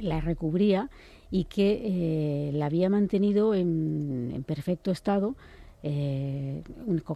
[0.00, 0.88] la recubría
[1.32, 5.34] y que eh, la había mantenido en, perfecto estado,
[5.82, 6.62] eh,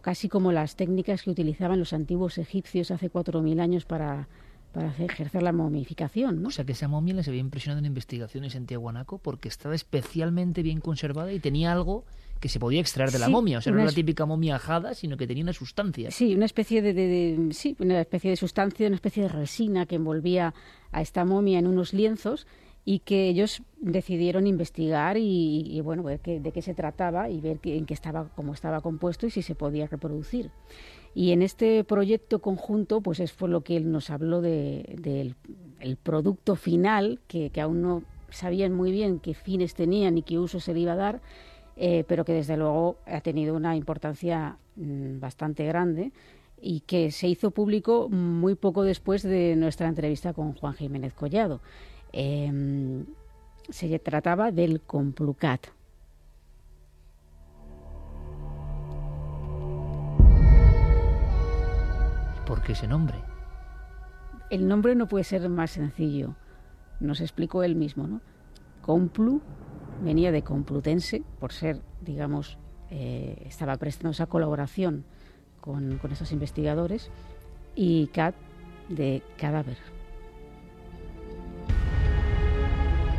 [0.00, 4.26] casi como las técnicas que utilizaban los antiguos egipcios hace 4.000 años para,
[4.72, 6.44] para ejercer la momificación.
[6.46, 10.62] O sea que esa momia les había impresionado en investigaciones en Tiahuanaco porque estaba especialmente
[10.62, 12.07] bien conservada y tenía algo
[12.40, 13.58] que se podía extraer de la momia.
[13.58, 16.10] O sea, no era la típica momia ajada, sino que tenía una sustancia.
[16.10, 19.96] Sí, una especie de, de, sí, una especie de sustancia, una especie de resina que
[19.96, 20.54] envolvía
[20.90, 22.46] a esta momia en unos lienzos
[22.89, 27.85] y que ellos decidieron investigar y, bueno ver de qué se trataba y ver en
[27.85, 30.51] qué estaba cómo estaba compuesto y si se podía reproducir
[31.13, 35.35] y en este proyecto conjunto pues es fue lo que él nos habló del
[35.81, 40.61] el producto final que, aún no sabían muy bien qué fines tenían y qué uso
[40.61, 41.21] se le iba a dar
[41.77, 46.13] eh, pero que desde luego ha tenido una importancia mm, bastante grande
[46.61, 51.61] y que se hizo público muy poco después de nuestra entrevista con Juan Jiménez Collado.
[52.19, 53.04] Em,
[53.69, 55.67] se trataba del Complucat.
[62.46, 63.19] ¿Por qué ese nombre?
[64.48, 66.37] El nombre no puede ser más sencillo.
[67.00, 68.23] Nos explicó él mismo, ¿no?
[68.81, 69.42] Complu
[70.02, 72.56] venía de complutense por ser, digamos,
[72.88, 75.04] eh, estaba prestando esa colaboración
[75.60, 77.10] con, con esos investigadores
[77.75, 78.35] y cat
[78.88, 79.96] de cadáver.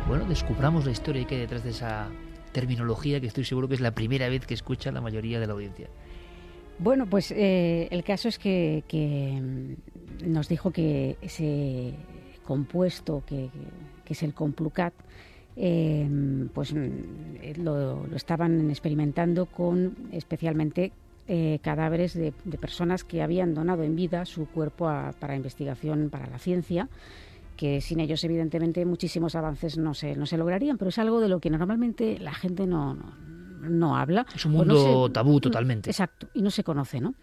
[0.08, 2.08] Bueno, descubramos la historia que hay detrás de esa
[2.52, 5.52] terminología que estoy seguro que es la primera vez que escucha la mayoría de la
[5.52, 5.88] audiencia.
[6.78, 11.92] Bueno, pues eh, el caso es que, mm, nos dijo que ese
[12.42, 13.50] compuesto que,
[14.08, 14.94] es el Complucat,
[15.56, 16.08] eh,
[16.54, 20.90] pues mm, lo, lo, estaban experimentando con especialmente
[21.26, 26.08] eh, cadáveres de, de, personas que habían donado en vida su cuerpo a, para investigación
[26.08, 26.88] para la ciencia
[27.58, 31.28] que sin ellos evidentemente muchísimos avances no se, no se lograrían, pero es algo de
[31.28, 33.12] lo que normalmente la gente no, no,
[33.68, 34.24] no habla.
[34.32, 35.90] Es un mundo no se, tabú totalmente.
[35.90, 37.14] Exacto, y no se conoce, ¿no?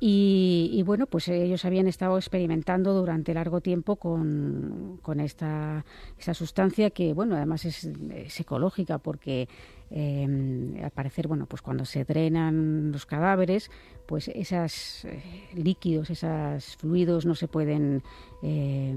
[0.00, 5.84] Y, y, bueno, pues ellos habían estado experimentando durante largo tiempo con, con esta
[6.16, 7.90] esa sustancia que, bueno, además es,
[8.38, 9.48] ecológica porque
[9.90, 13.72] eh, al parecer, bueno, pues cuando se drenan los cadáveres,
[14.06, 15.20] pues esos eh,
[15.54, 18.02] líquidos, esos fluidos no se pueden
[18.42, 18.92] eh,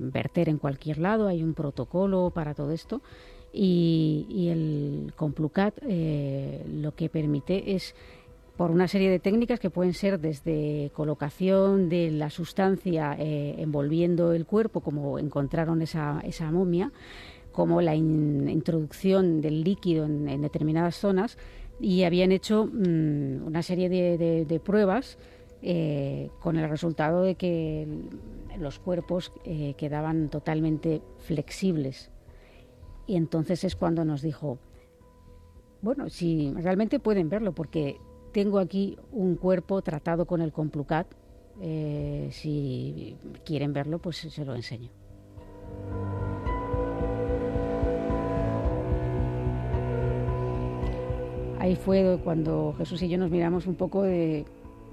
[0.00, 3.00] verter en cualquier lado, hay un protocolo para todo esto.
[3.54, 7.94] Y, y el Complucat eh, lo que permite es
[8.56, 14.32] por una serie de técnicas que pueden ser desde colocación de la sustancia eh, envolviendo
[14.32, 16.92] el cuerpo, como encontraron esa, esa momia,
[17.50, 21.38] como la in, introducción del líquido en, determinadas zonas,
[21.80, 25.18] y habían hecho mmm, una serie de pruebas
[25.64, 27.86] eh, con el resultado de que
[28.58, 32.10] los cuerpos eh, quedaban totalmente flexibles.
[33.06, 34.58] Y entonces es cuando nos dijo,
[35.80, 37.98] bueno, si realmente pueden verlo, porque
[38.32, 41.06] tengo aquí un cuerpo tratado con el Complucat.
[41.60, 44.90] Eh, si quieren verlo, pues se lo enseño.
[51.58, 54.44] Ahí fue cuando Jesús y yo nos miramos un poco de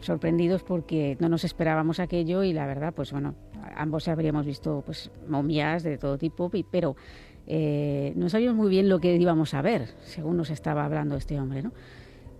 [0.01, 3.33] sorprendidos porque no nos esperábamos aquello y la verdad, pues bueno,
[3.75, 6.95] ambos habríamos visto pues momias de todo tipo, pero
[7.47, 11.39] eh, no sabíamos muy bien lo que íbamos a ver, según nos estaba hablando este
[11.39, 11.71] hombre, ¿no?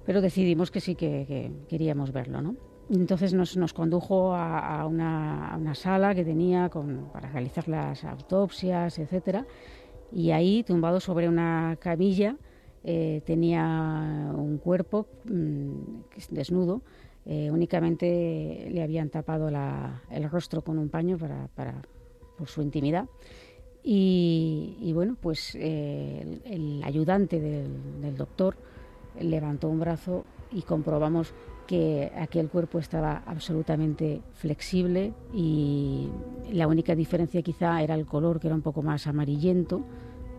[0.10, 2.55] Pero decidimos que sí que, que queríamos verlo, ¿no?
[2.89, 6.68] Entonces nos, condujo a, una, sala que tenía
[7.14, 9.45] para realizar las autopsias, etcétera,
[10.12, 12.38] y ahí, tumbado sobre una camilla,
[12.84, 16.01] eh, tenía un cuerpo mmm,
[16.32, 16.82] desnudo,
[17.28, 21.84] eh, únicamente le habían tapado la, el rostro con un paño para,
[22.36, 23.05] por su intimidad.
[23.84, 28.57] Y, bueno, pues eh, el, ayudante del doctor
[29.20, 31.34] levantó un brazo y comprobamos
[31.68, 36.10] que aquel cuerpo estaba absolutamente flexible y
[36.51, 39.86] la única diferencia quizá era el color que era un poco más amarillento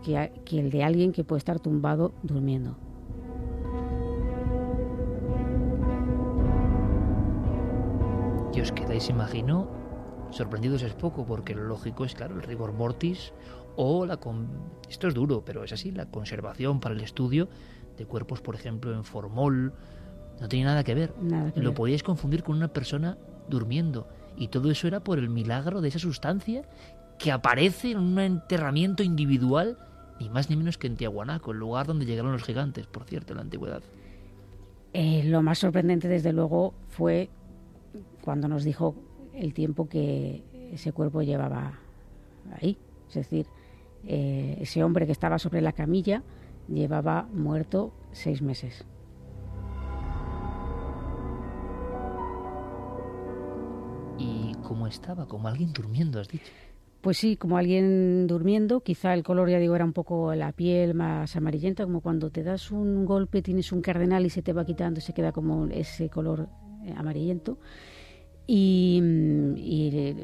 [0.03, 2.75] que, el de alguien que puede estar tumbado durmiendo.
[8.53, 9.69] Y os quedáis, imagino,
[10.31, 13.31] sorprendidos es poco, porque lo lógico es, claro, el rigor mortis
[13.77, 14.17] o la...
[14.17, 14.49] Con...
[14.89, 17.47] Esto es duro, pero es así, la conservación para el estudio
[18.01, 19.73] de cuerpos, por ejemplo, en formol,
[20.39, 21.13] no tiene nada que ver.
[21.21, 21.77] Nada que Lo ver.
[21.77, 23.17] podíais confundir con una persona
[23.49, 24.07] durmiendo.
[24.37, 26.63] Y todo eso era por el milagro de esa sustancia
[27.19, 29.77] que aparece en un enterramiento individual,
[30.19, 33.33] ni más ni menos que en Tiahuanaco, el lugar donde llegaron los gigantes, por cierto,
[33.33, 33.83] en la antigüedad.
[34.93, 37.29] Eh, lo más sorprendente, desde luego, fue
[38.21, 38.95] cuando nos dijo
[39.33, 40.43] el tiempo que
[40.73, 41.79] ese cuerpo llevaba
[42.59, 42.77] ahí.
[43.09, 43.45] Es decir,
[44.07, 46.23] eh, ese hombre que estaba sobre la camilla,
[46.67, 48.85] llevaba muerto seis meses.
[54.17, 55.27] ¿Y cómo estaba?
[55.27, 56.51] Como alguien durmiendo, has dicho.
[57.01, 60.93] Pues sí, como alguien durmiendo, quizá el color, ya digo, era un poco la piel
[60.93, 64.65] más amarillenta, como cuando te das un golpe, tienes un cardenal y se te va
[64.65, 66.47] quitando, se queda como ese color
[66.85, 67.57] eh, amarillento.
[68.53, 69.01] Y,
[69.55, 70.17] y,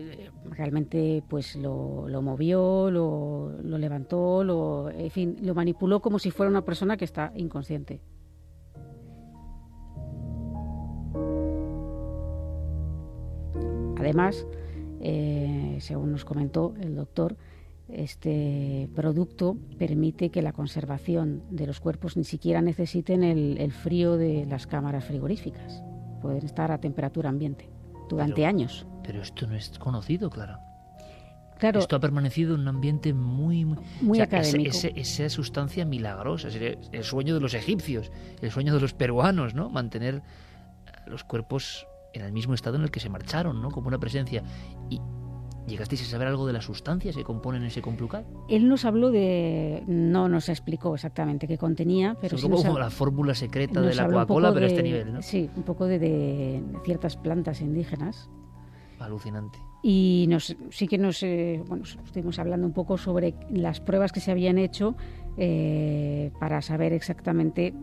[0.49, 6.49] realmente pues lo, movió, lo, lo, levantó, lo, en fin, lo manipuló como si fuera
[6.49, 8.01] una persona que está inconsciente.
[13.97, 14.45] Además,
[14.99, 17.37] eh, según nos comentó el doctor,
[17.87, 24.45] este producto permite que la conservación de los cuerpos ni siquiera necesiten el frío de
[24.45, 25.81] las cámaras frigoríficas.
[26.21, 27.76] Pueden estar a temperatura ambiente
[28.09, 28.85] durante Pero- años.
[29.03, 30.59] Pero esto no es conocido, claro.
[31.59, 33.65] Claro, Esto ha permanecido en un ambiente muy...
[33.65, 34.69] Muy, muy o sea, académico.
[34.69, 39.67] ese- esa sustancia milagrosa, el sueño de los egipcios, el sueño de los peruanos, ¿no?
[39.69, 40.21] Mantener
[41.07, 43.71] los cuerpos en el mismo estado en el que se marcharon, ¿no?
[43.71, 44.43] Como una presencia.
[44.91, 45.01] Y
[45.67, 48.25] llegasteis a saber algo de las sustancias que componen ese complucat.
[48.47, 49.83] Él nos habló de...
[49.87, 53.95] No nos explicó exactamente qué contenía, pero sí nos como la fórmula secreta de nos
[53.97, 55.21] la habló un Coca-Cola, pero a este de- nivel, ¿no?
[55.21, 58.29] Sí, un poco de, de ciertas plantas indígenas.
[58.99, 59.59] Alucinante.
[59.83, 64.19] Y nos, sí que nos eh, bueno, estuvimos hablando un poco sobre las pruebas que
[64.19, 64.95] se habían hecho
[65.37, 67.75] eh, para saber exactamente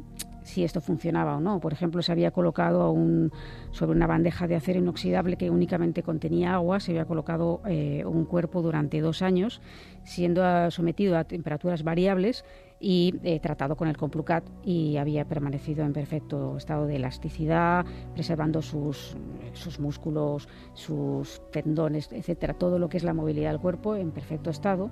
[0.45, 1.59] si esto funcionaba o no.
[1.59, 3.33] Por ejemplo, se había colocado un-
[3.73, 8.25] sobre una bandeja de acero inoxidable que únicamente contenía agua, se había colocado eh, un
[8.27, 9.61] cuerpo durante dos años,
[10.05, 12.45] siendo ah, sometido a temperaturas variables
[12.79, 18.61] y eh, tratado con el complucat y había permanecido en perfecto estado de elasticidad, preservando
[18.61, 19.17] sus,
[19.55, 24.51] sus músculos, sus tendones, etcétera, todo lo que es la movilidad del cuerpo en perfecto
[24.51, 24.91] estado.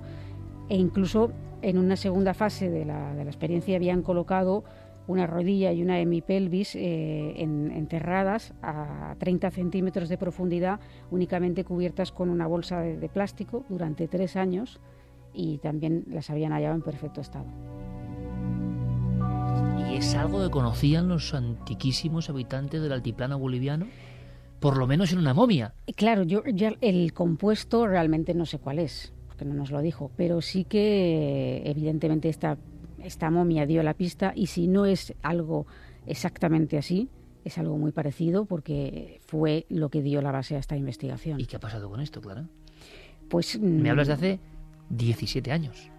[0.69, 1.31] E incluso
[1.61, 4.63] en una segunda fase de la, de la experiencia habían colocado
[5.07, 10.79] una rodilla y una hemipelvis eh, en- enterradas a 30 centímetros de profundidad,
[11.11, 14.79] únicamente cubiertas con una bolsa de, de plástico durante tres años
[15.33, 17.45] y también las habían hallado en perfecto estado.
[19.89, 23.87] ¿Y es algo que conocían los antiquísimos habitantes del altiplano boliviano?
[24.59, 25.73] Por lo menos en una momia.
[25.95, 30.09] Claro, yo ya el compuesto realmente no sé cuál es, porque no nos lo dijo,
[30.15, 32.57] pero sí que evidentemente esta,
[33.03, 35.65] esta momia dio la pista y si no es algo
[36.05, 37.09] exactamente así,
[37.43, 41.39] es algo muy parecido porque fue lo que dio la base a esta investigación.
[41.39, 42.47] ¿Y qué ha pasado con esto, Clara?
[43.29, 44.39] Pues Me mm, hablas de hace
[44.89, 45.89] 17 años.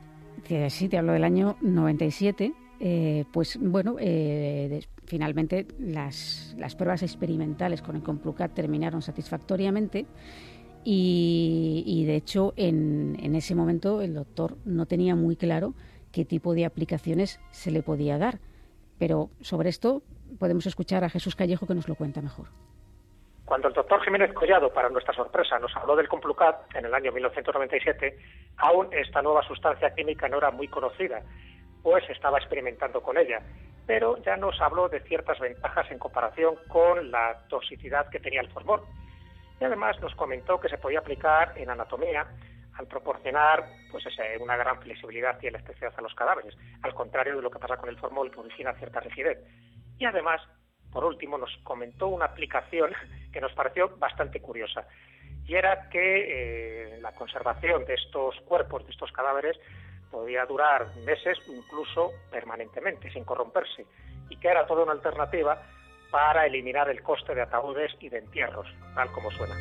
[0.69, 2.53] sí, te hablo del año 97.
[2.81, 10.07] eh, pues bueno, eh, finalmente las, las pruebas experimentales con el Complucat terminaron satisfactoriamente
[10.85, 15.75] y, y, de hecho en, en ese momento el doctor no tenía muy claro
[16.15, 18.39] qué tipo de aplicaciones se le podía dar.
[18.99, 20.03] Pero sobre esto
[20.39, 22.47] podemos escuchar a Jesús Callejo que nos lo cuenta mejor.
[23.45, 27.13] Cuando el doctor Jiménez Collado, para nuestra sorpresa, nos habló del Complucat en el año
[27.13, 28.17] 1997,
[28.57, 31.21] aún esta nueva sustancia química no era muy conocida,
[31.83, 33.43] pues estaba experimentando con ella,
[33.87, 38.49] pero ya nos habló de ciertas ventajas en comparación con la toxicidad que tenía el
[38.49, 38.81] formol.
[39.61, 42.27] Y además nos comentó que se podía aplicar en anatomía
[42.77, 47.43] al proporcionar pues ese, una gran flexibilidad y elasticidad a los cadáveres, al contrario de
[47.43, 49.39] lo que pasa con el formol que origina cierta rigidez.
[49.99, 50.41] Y además,
[50.93, 52.93] por último, nos comentó una aplicación
[53.33, 54.87] que nos pareció bastante curiosa,
[55.47, 59.59] y era que eh, la conservación de estos cuerpos, de estos cadáveres,
[60.11, 63.85] podía durar meses, incluso permanentemente, sin corromperse,
[64.31, 65.61] y que era toda una alternativa
[66.11, 69.55] para eliminar el coste de ataúdes y de entierros, tal como suena.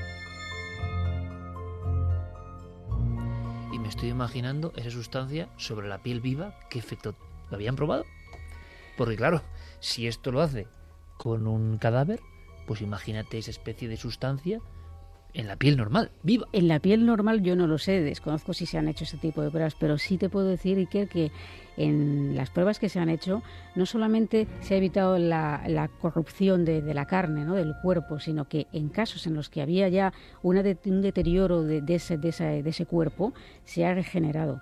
[3.83, 7.15] Me estoy imaginando esa sustancia sobre la piel viva, ¿qué efecto
[7.49, 8.05] lo habían probado?
[8.95, 9.41] Porque claro,
[9.81, 10.67] si esto lo hace
[11.17, 12.21] con un cadáver,
[12.65, 14.61] pues imagínate esa especie de sustancia
[15.33, 16.47] en la piel normal, viva.
[16.53, 19.41] En la piel normal yo no lo sé, desconozco si se han hecho ese tipo
[19.41, 21.31] de pruebas, pero sí te puedo decir, Iker, que
[21.75, 23.41] en las pruebas que se han hecho
[23.75, 27.55] no solamente se ha evitado la, la corrupción de, la carne, ¿no?
[27.55, 30.13] del cuerpo, sino que en casos en los que había ya
[30.43, 32.29] una un deterioro de, ese, de
[32.63, 33.33] ese cuerpo,
[33.65, 34.61] se ha regenerado.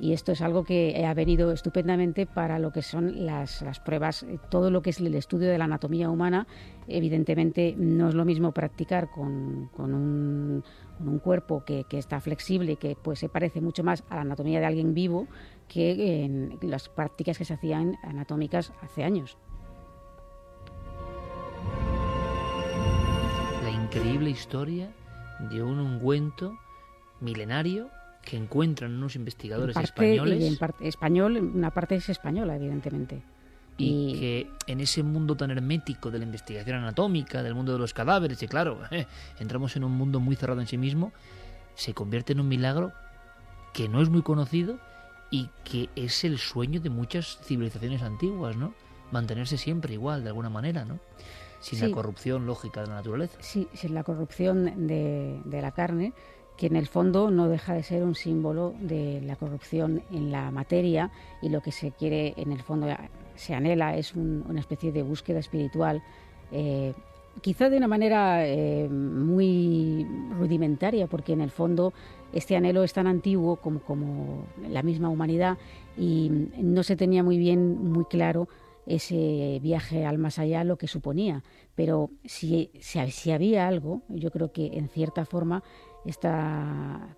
[0.00, 4.70] Y esto es algo que ha venido estupendamente para lo que son las, pruebas, todo
[4.70, 6.46] lo que es el estudio de la anatomía humana.
[6.88, 10.64] Evidentemente no es lo mismo practicar con, con, un,
[10.96, 14.22] con un, cuerpo que, que, está flexible, que pues se parece mucho más a la
[14.22, 15.26] anatomía de alguien vivo
[15.68, 19.36] que en las prácticas que se hacían anatómicas hace años.
[23.62, 24.90] La increíble historia
[25.50, 26.58] de un ungüento
[27.20, 27.90] milenario
[28.22, 30.44] que encuentran unos investigadores en parte, españoles.
[30.44, 33.22] En parte, español, una parte es española, evidentemente.
[33.76, 37.78] Y, y, que en ese mundo tan hermético de la investigación anatómica, del mundo de
[37.78, 39.06] los cadáveres, y claro, eh,
[39.38, 41.12] entramos en un mundo muy cerrado en sí mismo,
[41.74, 42.92] se convierte en un milagro
[43.72, 44.78] que no es muy conocido
[45.30, 48.74] y que es el sueño de muchas civilizaciones antiguas, ¿no?
[49.12, 50.98] Mantenerse siempre igual, de alguna manera, ¿no?
[51.60, 51.86] Sin sí.
[51.86, 53.38] la corrupción lógica de la naturaleza.
[53.40, 56.12] Sí, sin la corrupción de, de la carne
[56.60, 60.50] que en el fondo no deja de ser un símbolo de la corrupción en la
[60.50, 61.10] materia
[61.42, 62.86] y lo que se quiere en el fondo
[63.34, 66.02] se anhela es un, una especie de búsqueda espiritual
[66.52, 66.92] eh,
[67.40, 70.06] quizá de una manera eh, muy
[70.38, 71.92] rudimentaria, porque en el fondo
[72.32, 75.58] este anhelo es tan antiguo como, la misma humanidad
[75.96, 78.48] y no se tenía muy bien, muy claro
[78.86, 81.42] ese viaje al más allá lo que suponía.
[81.74, 85.62] Pero si, si, había algo, yo creo que en cierta forma
[86.04, 87.16] esta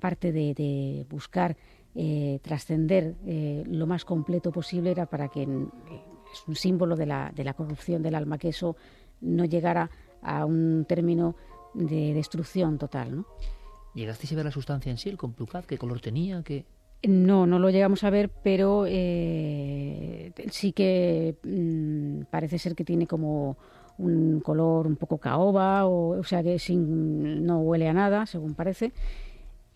[0.00, 1.56] parte de, buscar
[1.94, 7.32] eh, trascender eh, lo más completo posible era para que es un símbolo de la,
[7.34, 8.76] de la corrupción del alma, que eso
[9.20, 9.90] no llegara
[10.22, 11.36] a un término
[11.74, 13.16] de destrucción total.
[13.16, 13.26] ¿no?
[13.94, 15.64] ¿Llegasteis a ver la sustancia en sí, el complucat?
[15.66, 16.42] ¿Qué color tenía?
[16.42, 16.64] ¿Qué...
[17.06, 23.06] No, no lo llegamos a ver, pero eh, sí que mm, parece ser que tiene
[23.06, 23.58] como
[23.98, 28.54] un color un poco caoba, o, o sea que sin, no huele a nada, según
[28.54, 28.92] parece.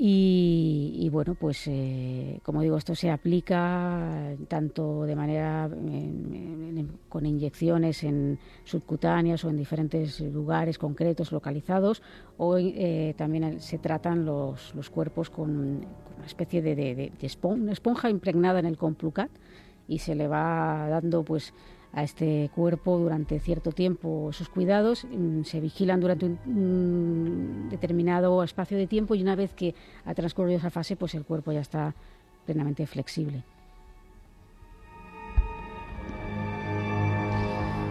[0.01, 5.69] Y, bueno, pues eh, como digo, esto se aplica tanto de manera
[7.09, 12.01] con inyecciones en subcutáneas o en diferentes lugares concretos localizados,
[12.37, 15.51] o eh, también se tratan los, los cuerpos con,
[16.17, 19.31] una especie de, de, esponja impregnada en el complucat
[19.89, 21.53] y se le va dando pues
[21.93, 28.77] a este cuerpo durante cierto tiempo esos cuidados, mm, se vigilan durante un, determinado espacio
[28.77, 29.75] de tiempo y una vez que
[30.05, 31.95] ha transcurrido esa fase, pues el cuerpo ya está
[32.47, 33.43] plenamente flexible.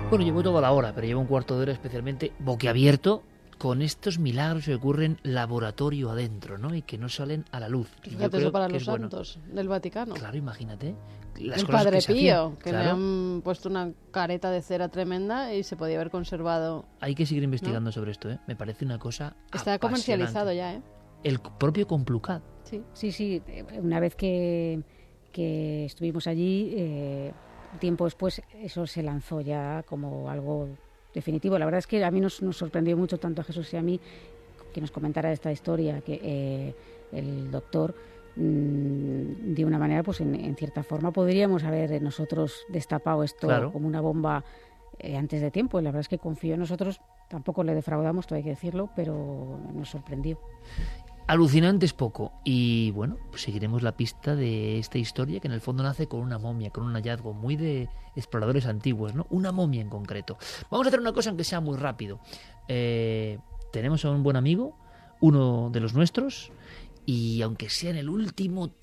[0.10, 3.24] Bueno, llevo toda la hora, pero llevo un cuarto de hora especialmente boquiabierto
[3.58, 6.76] con estos milagros que ocurren laboratorio adentro, ¿no?
[6.76, 7.90] Y que no salen a la luz.
[8.02, 10.14] Fíjate eso para los santos del Vaticano.
[10.14, 10.96] Claro, imagínate.
[11.38, 15.96] el Padre Pío, que le han puesto una careta de cera tremenda y se podía
[15.96, 16.86] haber conservado.
[17.00, 18.40] Hay que seguir investigando sobre esto, ¿eh?
[18.48, 19.36] Me parece una cosa.
[19.54, 20.82] Está comercializado ya, ¿eh?
[21.24, 22.44] El propio Complucat.
[22.64, 23.42] Sí, sí, sí.
[23.80, 24.84] Una vez que,
[25.32, 27.34] que estuvimos allí, eh,
[27.80, 30.70] tiempo después, eso se lanzó ya como algo
[31.18, 31.58] definitivo.
[31.58, 34.00] La verdad es que a mí nos, sorprendió mucho, tanto a Jesús y a mí,
[34.74, 36.76] que nos comentara esta historia, que eh,
[37.12, 37.96] el doctor,
[38.36, 44.02] mm, de una manera, pues en, cierta forma, podríamos haber nosotros destapado esto como una
[44.02, 44.44] bomba
[45.00, 45.82] eh, antes de tiempo.
[45.82, 49.60] La verdad es que confío en nosotros, tampoco le defraudamos, todo hay que decirlo, pero
[49.74, 50.40] nos sorprendió.
[51.28, 52.32] Alucinante es poco.
[52.46, 56.22] Y bueno, pues seguiremos la pista de esta historia que en el fondo nace con
[56.22, 59.28] una momia, con un hallazgo muy de exploradores antiguos, ¿no?
[59.30, 60.38] Una momia en concreto.
[60.72, 62.22] Vamos a hacer una cosa aunque sea muy rápido.
[62.70, 63.40] Eh,
[63.74, 64.78] tenemos a un buen amigo,
[65.20, 66.52] uno de los nuestros,
[67.06, 68.74] y aunque sea en el último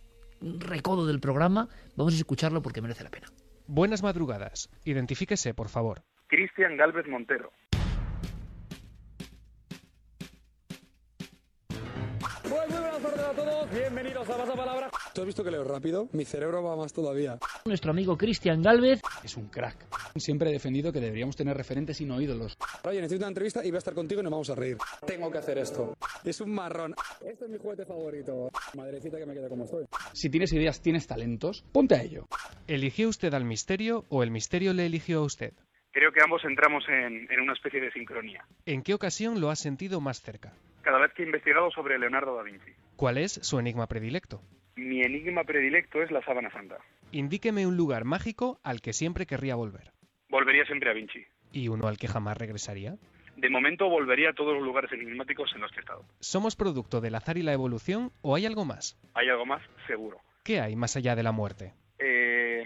[0.42, 3.28] recodo del programa, vamos a escucharlo porque merece la pena.
[3.66, 4.68] Buenas madrugadas.
[4.84, 6.02] Identifíquese, por favor.
[6.26, 7.52] Cristian Galvez Montero.
[13.72, 14.90] Bienvenidos a Palabra.
[15.12, 16.08] ¿Tú has visto que leo rápido?
[16.12, 17.38] Mi cerebro va más todavía.
[17.64, 19.86] Nuestro amigo Cristian Galvez es un crack.
[20.16, 22.56] Siempre he defendido que deberíamos tener referentes y no ídolos.
[22.84, 24.76] Oye, necesito una entrevista y voy a estar contigo y nos vamos a reír.
[25.06, 25.94] Tengo que hacer esto.
[26.24, 26.94] Es un marrón.
[27.24, 28.50] Este es mi juguete favorito.
[28.76, 29.86] Madrecita que me quede como estoy.
[30.12, 32.26] Si tienes ideas, tienes talentos, ponte a ello.
[32.66, 35.54] ¿Eligió usted al misterio o el misterio le eligió a usted?
[35.94, 38.44] Creo que ambos entramos en, en una especie de sincronía.
[38.66, 40.52] ¿En qué ocasión lo has sentido más cerca?
[40.82, 42.72] Cada vez que he investigado sobre Leonardo da Vinci.
[42.96, 44.42] ¿Cuál es su enigma predilecto?
[44.74, 46.78] Mi enigma predilecto es la sábana santa.
[47.12, 49.92] Indíqueme un lugar mágico al que siempre querría volver.
[50.28, 51.24] Volvería siempre a Vinci.
[51.52, 52.96] ¿Y uno al que jamás regresaría?
[53.36, 56.04] De momento volvería a todos los lugares enigmáticos en los que he estado.
[56.18, 58.98] ¿Somos producto del azar y la evolución o hay algo más?
[59.14, 60.18] Hay algo más, seguro.
[60.42, 61.72] ¿Qué hay más allá de la muerte?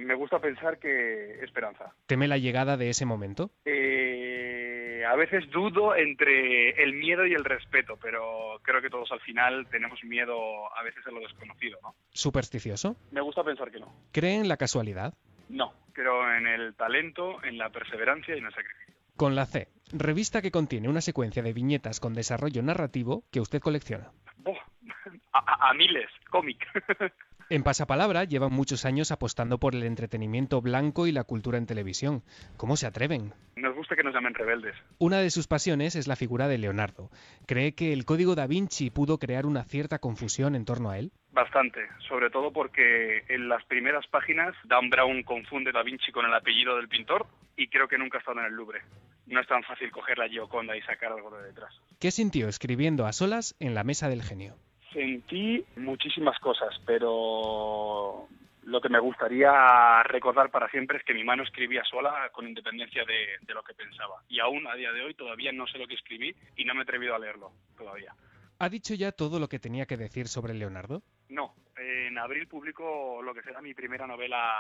[0.09, 1.93] Me gusta pensar que esperanza.
[2.07, 3.51] ¿Teme la llegada de ese momento?
[3.67, 9.21] Eh, a veces dudo entre el miedo y el respeto, pero creo que todos al
[9.21, 11.95] final tenemos miedo a veces a lo desconocido, ¿no?
[12.11, 12.97] ¿Supersticioso?
[13.11, 13.93] Me gusta pensar que no.
[14.11, 15.13] ¿Cree en la casualidad?
[15.51, 18.95] No, creo en el talento, en la perseverancia y en el sacrificio.
[19.15, 23.61] Con la C, revista que contiene una secuencia de viñetas con desarrollo narrativo que usted
[23.61, 24.11] colecciona.
[25.35, 26.67] a, a miles, cómic.
[27.51, 32.23] En Pasapalabra llevan muchos años apostando por el entretenimiento blanco y la cultura en televisión.
[32.59, 33.33] ¿Cómo se atreven?
[33.57, 34.75] Nos gusta que nos llamen rebeldes.
[34.99, 37.11] Una de sus pasiones es la figura de Leonardo.
[37.47, 41.11] ¿Cree que el código da Vinci pudo crear una cierta confusión en torno a él?
[41.33, 46.35] Bastante, sobre todo porque en las primeras páginas Dan Brown confunde Da Vinci con el
[46.35, 47.27] apellido del pintor
[47.57, 48.83] y creo que nunca ha estado en el Louvre.
[49.27, 51.73] No es tan fácil coger la Gioconda y sacar algo de detrás.
[51.99, 54.57] ¿Qué sintió escribiendo a solas en la mesa del genio?
[54.93, 58.29] Sentí muchísimas cosas, pero
[58.69, 63.05] lo que me gustaría recordar para siempre es que mi mano escribía sola con independencia
[63.05, 64.23] de, lo que pensaba.
[64.29, 66.81] Y aún a día de hoy todavía no sé lo que escribí y no me
[66.81, 68.15] he atrevido a leerlo todavía.
[68.59, 71.03] ¿Ha dicho ya todo lo que tenía que decir sobre Leonardo?
[71.29, 71.55] No.
[71.77, 74.53] En abril publico lo que será mi primera novela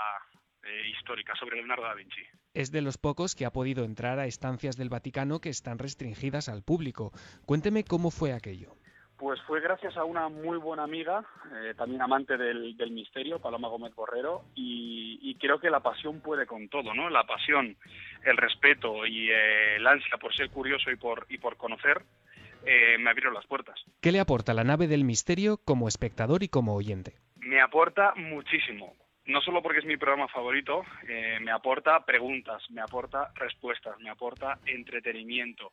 [0.62, 2.22] eh, histórica sobre Leonardo da Vinci.
[2.54, 6.48] Es de los pocos que ha podido entrar a estancias del Vaticano que están restringidas
[6.48, 7.12] al público.
[7.44, 8.76] Cuénteme cómo fue aquello.
[9.18, 13.66] Pues fue gracias a una muy buena amiga, eh, también amante del, del, misterio, Paloma
[13.66, 17.10] Gómez Borrero, y, y, creo que la pasión puede con todo, ¿no?
[17.10, 17.76] La pasión,
[18.24, 22.02] el respeto y eh, el ansia por ser curioso y por, y por conocer
[22.64, 23.80] eh, me abrieron las puertas.
[24.00, 27.14] ¿Qué le aporta la nave del misterio como espectador y como oyente?
[27.36, 28.94] Me aporta muchísimo.
[29.26, 34.10] No solo porque es mi programa favorito, eh, me aporta preguntas, me aporta respuestas, me
[34.10, 35.72] aporta entretenimiento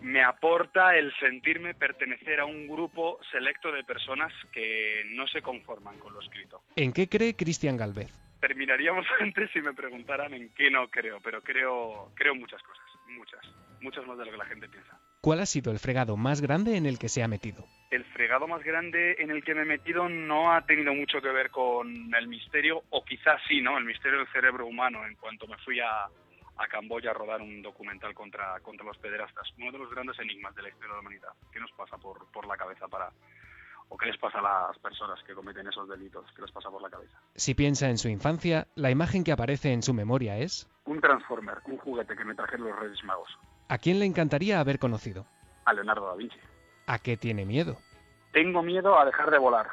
[0.00, 5.98] me aporta el sentirme pertenecer a un grupo selecto de personas que no se conforman
[5.98, 6.62] con lo escrito.
[6.76, 8.12] ¿En qué cree Cristian Galvez?
[8.40, 13.40] Terminaríamos antes si me preguntaran en qué no creo, pero creo, creo muchas cosas, muchas,
[13.80, 14.98] muchas más de lo que la gente piensa.
[15.22, 17.64] ¿Cuál ha sido el fregado más grande en el que se ha metido?
[17.90, 21.28] El fregado más grande en el que me he metido no ha tenido mucho que
[21.28, 23.78] ver con el misterio, o quizás sí, ¿no?
[23.78, 26.08] El misterio del cerebro humano, en cuanto me fui a,
[26.56, 29.48] a Camboya a rodar un documental contra, contra los pederastas.
[29.58, 31.32] Uno de los grandes enigmas de la historia de la humanidad.
[31.52, 33.10] ¿Qué nos pasa por, por la cabeza para...
[33.88, 36.24] o qué les pasa a las personas que cometen esos delitos?
[36.34, 37.18] ¿Qué les pasa por la cabeza?
[37.34, 40.68] Si piensa en su infancia, la imagen que aparece en su memoria es...
[40.84, 43.28] Un Transformer, un juguete que me trajeron los Reyes Magos.
[43.68, 45.26] ¿A quién le encantaría haber conocido?
[45.64, 46.38] A Leonardo da Vinci.
[46.86, 47.78] ¿A qué tiene miedo?
[48.32, 49.68] Tengo miedo a dejar de volar,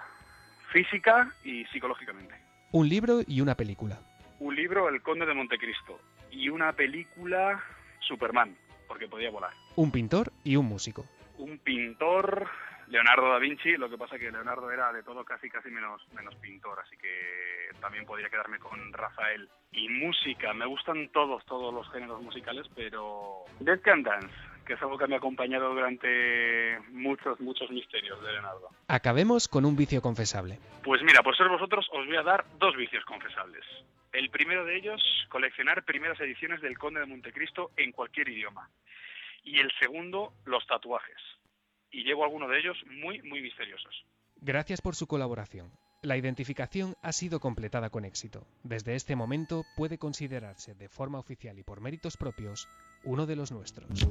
[0.71, 2.33] física y psicológicamente.
[2.71, 3.99] Un libro y una película.
[4.39, 5.99] Un libro, El Conde de Montecristo,
[6.31, 7.63] y una película,
[7.99, 8.55] Superman,
[8.87, 9.51] porque podía volar.
[9.75, 11.05] Un pintor y un músico.
[11.37, 12.47] Un pintor,
[12.87, 16.35] Leonardo da Vinci, lo que pasa que Leonardo era de todo casi casi menos, menos
[16.35, 19.49] pintor, así que también podría quedarme con Rafael.
[19.71, 24.81] Y música, me gustan todos, todos los géneros musicales, pero Dead Can Dance, que es
[24.81, 28.69] algo que me ha acompañado durante muchos, muchos misterios de Leonardo.
[28.87, 30.59] Acabemos con un vicio confesable.
[30.83, 33.63] Pues mira, por ser vosotros os voy a dar dos vicios confesables.
[34.11, 38.69] El primero de ellos, coleccionar primeras ediciones del Conde de Montecristo en cualquier idioma.
[39.43, 41.17] Y el segundo, los tatuajes.
[41.91, 44.05] Y llevo algunos de ellos muy, muy misteriosos.
[44.35, 45.71] Gracias por su colaboración.
[46.03, 48.47] La identificación ha sido completada con éxito.
[48.63, 52.67] Desde este momento puede considerarse de forma oficial y por méritos propios
[53.03, 54.07] uno de los nuestros.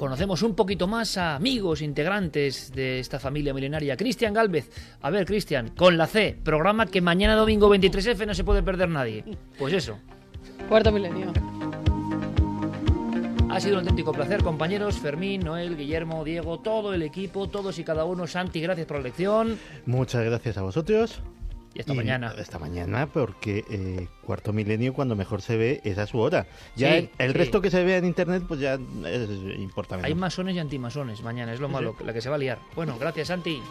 [0.00, 3.98] Conocemos un poquito más a amigos integrantes de esta familia milenaria.
[3.98, 4.70] Cristian Galvez.
[5.02, 8.88] A ver, Cristian, con la C, programa que mañana domingo 23F no se puede perder
[8.88, 9.22] nadie.
[9.58, 9.98] Pues eso.
[10.70, 11.30] Cuarto milenio.
[13.50, 14.98] Ha sido un auténtico placer, compañeros.
[14.98, 18.26] Fermín, Noel, Guillermo, Diego, todo el equipo, todos y cada uno.
[18.26, 19.58] Santi, gracias por la lección.
[19.84, 21.20] Muchas gracias a vosotros.
[21.74, 22.34] Y esta mañana.
[22.36, 26.46] Esta mañana, porque eh, cuarto milenio, cuando mejor se ve, es a su hora.
[26.74, 27.38] Ya sí, el, el sí.
[27.38, 30.08] resto que se ve en internet, pues ya es, importa menos.
[30.08, 32.58] Hay masones y antimasones mañana, es lo malo, la que se va a liar.
[32.74, 33.62] Bueno, gracias, Santi.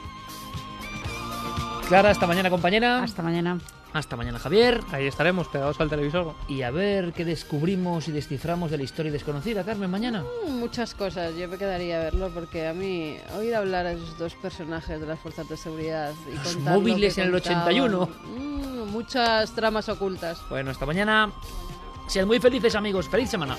[1.89, 3.01] Clara, hasta mañana, compañera.
[3.03, 3.57] Hasta mañana.
[3.93, 4.81] Hasta mañana, Javier.
[4.91, 6.35] Ahí estaremos, pegados al televisor.
[6.47, 10.23] Y a ver qué descubrimos y desciframos de la historia desconocida, Carmen, mañana.
[10.47, 14.15] Mm, muchas cosas, yo me quedaría a verlo porque a mí oír hablar a esos
[14.19, 17.33] dos personajes de las fuerzas de seguridad y Los contar lo móviles que en el
[17.33, 18.09] contaban, 81.
[18.37, 20.39] mm, muchas tramas ocultas.
[20.47, 21.31] Bueno, hasta mañana.
[22.07, 23.09] Sean muy felices, amigos.
[23.09, 23.55] Feliz semana.